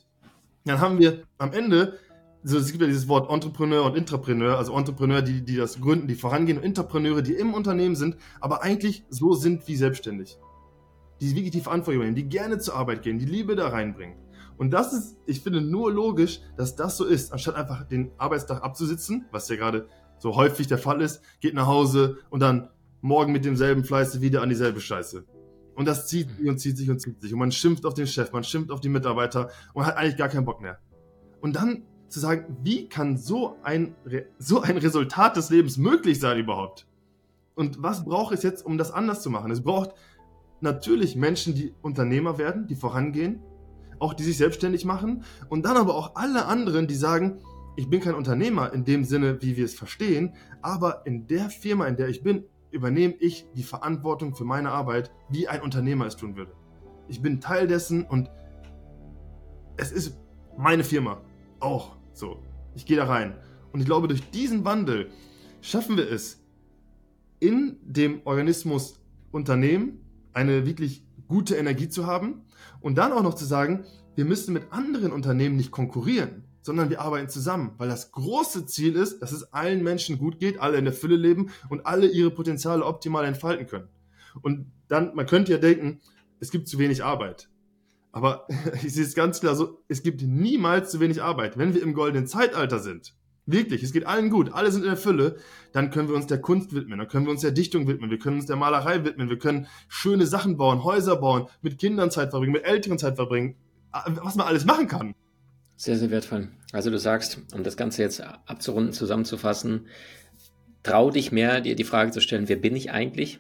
Dann 0.66 0.80
haben 0.80 1.00
wir 1.00 1.24
am 1.40 1.54
Ende, 1.54 1.98
also 2.44 2.58
es 2.58 2.72
gibt 2.72 2.82
ja 2.82 2.88
dieses 2.88 3.08
Wort 3.08 3.32
Entrepreneur 3.32 3.86
und 3.86 3.96
Intrapreneur, 3.96 4.58
also 4.58 4.76
Entrepreneur, 4.76 5.22
die, 5.22 5.44
die 5.44 5.56
das 5.56 5.80
gründen, 5.80 6.08
die 6.08 6.16
vorangehen, 6.16 6.58
und 6.58 6.64
Interpreneure, 6.64 7.22
die 7.22 7.34
im 7.34 7.54
Unternehmen 7.54 7.96
sind, 7.96 8.18
aber 8.40 8.64
eigentlich 8.64 9.06
so 9.10 9.34
sind 9.34 9.68
wie 9.68 9.76
selbstständig 9.76 10.40
die 11.22 11.36
wirklich 11.36 11.52
die 11.52 11.62
Verantwortung 11.62 11.98
übernehmen, 11.98 12.16
die 12.16 12.28
gerne 12.28 12.58
zur 12.58 12.76
Arbeit 12.76 13.04
gehen, 13.04 13.20
die 13.20 13.26
Liebe 13.26 13.56
da 13.56 13.70
reinbringen. 13.70 14.18
Und 14.58 14.72
das 14.72 14.92
ist, 14.92 15.18
ich 15.26 15.42
finde, 15.42 15.62
nur 15.62 15.92
logisch, 15.92 16.42
dass 16.58 16.76
das 16.76 16.98
so 16.98 17.06
ist, 17.06 17.32
anstatt 17.32 17.56
einfach 17.56 17.88
den 17.88 18.12
Arbeitstag 18.18 18.64
abzusitzen, 18.64 19.26
was 19.32 19.48
ja 19.48 19.56
gerade 19.56 19.88
so 20.18 20.36
häufig 20.36 20.68
der 20.68 20.78
Fall 20.78 21.02
ist, 21.02 21.22
geht 21.40 21.54
nach 21.54 21.68
Hause 21.68 22.18
und 22.30 22.42
dann 22.42 22.70
morgen 23.02 23.32
mit 23.32 23.46
demselben 23.46 23.84
Fleiße 23.84 24.22
wieder 24.22 24.42
an 24.42 24.50
dieselbe 24.50 24.82
Scheiße. 24.82 25.26
Und 25.76 25.88
das 25.88 26.08
zieht 26.08 26.30
sich 26.38 26.48
und 26.48 26.60
zieht 26.60 26.78
sich 26.78 26.90
und 26.90 27.00
zieht 27.00 27.22
sich. 27.22 27.34
Und 27.34 27.40
man 27.40 27.52
schimpft 27.52 27.86
auf 27.86 27.94
den 27.94 28.08
Chef, 28.08 28.32
man 28.32 28.44
schimpft 28.44 28.72
auf 28.72 28.82
die 28.82 28.90
Mitarbeiter 28.90 29.50
und 29.74 29.86
hat 29.86 29.98
eigentlich 29.98 30.18
gar 30.18 30.30
keinen 30.30 30.46
Bock 30.46 30.62
mehr. 30.62 30.80
Und 31.40 31.56
dann 31.56 31.84
zu 32.12 32.20
sagen, 32.20 32.58
wie 32.64 32.88
kann 32.88 33.18
so 33.18 33.56
ein, 33.64 33.96
so 34.38 34.62
ein 34.62 34.78
Resultat 34.78 35.38
des 35.38 35.50
Lebens 35.50 35.78
möglich 35.78 36.20
sein 36.20 36.38
überhaupt? 36.38 36.88
Und 37.56 37.82
was 37.82 38.06
braucht 38.06 38.34
es 38.34 38.44
jetzt, 38.44 38.66
um 38.66 38.78
das 38.78 38.92
anders 38.92 39.22
zu 39.22 39.30
machen? 39.30 39.52
Es 39.52 39.62
braucht 39.62 39.92
natürlich 40.60 41.16
Menschen, 41.16 41.56
die 41.56 41.74
Unternehmer 41.82 42.38
werden, 42.38 42.68
die 42.68 42.76
vorangehen, 42.76 43.42
auch 44.00 44.14
die 44.14 44.24
sich 44.24 44.38
selbstständig 44.38 44.86
machen 44.86 45.24
und 45.50 45.66
dann 45.66 45.78
aber 45.78 45.96
auch 45.96 46.16
alle 46.16 46.46
anderen, 46.46 46.88
die 46.88 46.96
sagen, 46.96 47.40
ich 47.76 47.90
bin 47.90 48.02
kein 48.02 48.16
Unternehmer 48.16 48.74
in 48.74 48.84
dem 48.84 49.04
Sinne, 49.06 49.42
wie 49.42 49.56
wir 49.56 49.66
es 49.66 49.76
verstehen, 49.76 50.36
aber 50.62 51.06
in 51.06 51.28
der 51.28 51.50
Firma, 51.50 51.88
in 51.88 51.96
der 51.96 52.10
ich 52.10 52.24
bin, 52.24 52.44
übernehme 52.72 53.16
ich 53.20 53.48
die 53.56 53.64
Verantwortung 53.64 54.36
für 54.36 54.44
meine 54.44 54.72
Arbeit, 54.72 55.12
wie 55.30 55.48
ein 55.48 55.62
Unternehmer 55.62 56.06
es 56.06 56.16
tun 56.16 56.36
würde. 56.36 56.54
Ich 57.08 57.22
bin 57.22 57.40
Teil 57.40 57.68
dessen 57.68 58.04
und 58.04 58.30
es 59.78 59.92
ist 59.92 60.20
meine 60.58 60.84
Firma 60.84 61.22
auch 61.60 61.96
so. 62.22 62.42
Ich 62.76 62.86
gehe 62.86 62.96
da 62.96 63.06
rein. 63.06 63.36
Und 63.74 63.82
ich 63.82 63.86
glaube, 63.86 64.08
durch 64.08 64.30
diesen 64.32 64.64
Wandel 64.64 65.12
schaffen 65.60 65.98
wir 65.98 66.10
es, 66.10 66.42
in 67.42 67.78
dem 67.82 68.22
Organismus 68.24 69.02
Unternehmen 69.32 70.00
eine 70.32 70.66
wirklich 70.66 71.04
gute 71.28 71.56
Energie 71.56 71.90
zu 71.90 72.06
haben 72.06 72.44
und 72.80 72.98
dann 72.98 73.12
auch 73.12 73.24
noch 73.24 73.34
zu 73.34 73.46
sagen, 73.46 73.86
wir 74.16 74.26
müssen 74.26 74.54
mit 74.54 74.72
anderen 74.72 75.12
Unternehmen 75.12 75.56
nicht 75.56 75.72
konkurrieren, 75.72 76.44
sondern 76.62 76.90
wir 76.90 77.02
arbeiten 77.02 77.30
zusammen, 77.30 77.74
weil 77.78 77.90
das 77.90 78.12
große 78.12 78.66
Ziel 78.68 78.96
ist, 78.96 79.20
dass 79.20 79.32
es 79.32 79.52
allen 79.54 79.84
Menschen 79.84 80.20
gut 80.20 80.40
geht, 80.40 80.60
alle 80.60 80.78
in 80.78 80.86
der 80.86 80.94
Fülle 80.94 81.16
leben 81.16 81.50
und 81.70 81.86
alle 81.86 82.08
ihre 82.08 82.30
Potenziale 82.30 82.86
optimal 82.86 83.26
entfalten 83.26 83.66
können. 83.66 83.88
Und 84.42 84.72
dann, 84.88 85.16
man 85.16 85.26
könnte 85.26 85.52
ja 85.52 85.58
denken, 85.58 86.02
es 86.40 86.52
gibt 86.52 86.68
zu 86.68 86.78
wenig 86.78 87.04
Arbeit. 87.04 87.50
Aber 88.12 88.48
ich 88.84 88.94
sehe 88.94 89.06
es 89.06 89.16
ganz 89.16 89.40
klar 89.40 89.56
so, 89.56 89.80
es 89.88 90.04
gibt 90.04 90.22
niemals 90.22 90.92
zu 90.92 91.00
wenig 91.00 91.22
Arbeit. 91.22 91.58
Wenn 91.58 91.74
wir 91.74 91.82
im 91.82 91.94
goldenen 91.94 92.28
Zeitalter 92.28 92.80
sind, 92.80 93.14
Wirklich, 93.48 93.82
es 93.82 93.92
geht 93.92 94.06
allen 94.06 94.30
gut, 94.30 94.54
alle 94.54 94.72
sind 94.72 94.84
in 94.84 94.90
der 94.90 94.98
Fülle. 94.98 95.38
Dann 95.72 95.90
können 95.90 96.08
wir 96.08 96.16
uns 96.16 96.28
der 96.28 96.40
Kunst 96.40 96.74
widmen, 96.74 97.00
dann 97.00 97.08
können 97.08 97.26
wir 97.26 97.32
uns 97.32 97.42
der 97.42 97.52
Dichtung 97.52 97.88
widmen, 97.88 98.12
wir 98.12 98.20
können 98.20 98.38
uns 98.38 98.46
der 98.46 98.56
Malerei 98.56 99.04
widmen, 99.04 99.30
wir 99.30 99.40
können 99.40 99.68
schöne 99.88 100.28
Sachen 100.28 100.58
bauen, 100.58 100.84
Häuser 100.84 101.16
bauen, 101.16 101.48
mit 101.62 101.80
Kindern 101.80 102.12
Zeit 102.12 102.30
verbringen, 102.30 102.54
mit 102.54 102.66
Älteren 102.66 103.00
Zeit 103.00 103.16
verbringen, 103.16 103.56
was 103.92 104.36
man 104.36 104.48
alles 104.48 104.66
machen 104.66 104.88
kann. 104.88 105.16
Sehr, 105.76 105.98
sehr 105.98 106.12
wertvoll. 106.12 106.50
Also 106.72 106.92
du 106.92 107.00
sagst, 107.00 107.42
um 107.54 107.64
das 107.64 107.78
Ganze 107.78 108.04
jetzt 108.04 108.22
abzurunden, 108.22 108.94
zusammenzufassen, 108.94 109.88
trau 110.84 111.10
dich 111.10 111.32
mehr, 111.32 111.62
dir 111.62 111.76
die 111.76 111.84
Frage 111.84 112.12
zu 112.12 112.22
stellen, 112.22 112.48
wer 112.48 112.58
bin 112.58 112.76
ich 112.76 112.92
eigentlich? 112.92 113.40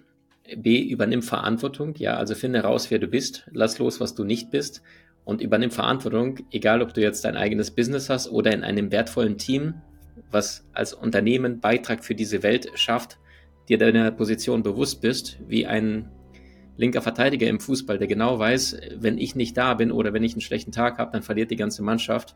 B, 0.57 0.81
übernimm 0.81 1.21
Verantwortung, 1.21 1.95
ja, 1.95 2.15
also 2.17 2.35
finde 2.35 2.61
raus, 2.61 2.91
wer 2.91 2.99
du 2.99 3.07
bist, 3.07 3.47
lass 3.53 3.79
los, 3.79 3.99
was 3.99 4.15
du 4.15 4.23
nicht 4.23 4.51
bist. 4.51 4.81
Und 5.23 5.39
übernimm 5.39 5.71
Verantwortung, 5.71 6.39
egal 6.51 6.81
ob 6.81 6.93
du 6.93 7.01
jetzt 7.01 7.23
dein 7.25 7.37
eigenes 7.37 7.71
Business 7.71 8.09
hast 8.09 8.29
oder 8.31 8.51
in 8.53 8.63
einem 8.63 8.91
wertvollen 8.91 9.37
Team, 9.37 9.75
was 10.31 10.65
als 10.73 10.93
Unternehmen 10.93 11.59
Beitrag 11.59 12.03
für 12.03 12.15
diese 12.15 12.41
Welt 12.43 12.69
schafft, 12.73 13.19
dir 13.69 13.77
deiner 13.77 14.11
Position 14.11 14.63
bewusst 14.63 15.01
bist, 15.01 15.37
wie 15.47 15.67
ein 15.67 16.09
linker 16.77 17.01
Verteidiger 17.01 17.47
im 17.47 17.59
Fußball, 17.59 17.99
der 17.99 18.07
genau 18.07 18.39
weiß, 18.39 18.77
wenn 18.95 19.17
ich 19.17 19.35
nicht 19.35 19.55
da 19.55 19.75
bin 19.75 19.91
oder 19.91 20.13
wenn 20.13 20.23
ich 20.23 20.33
einen 20.33 20.41
schlechten 20.41 20.71
Tag 20.71 20.97
habe, 20.97 21.11
dann 21.11 21.21
verliert 21.21 21.51
die 21.51 21.55
ganze 21.55 21.83
Mannschaft. 21.83 22.35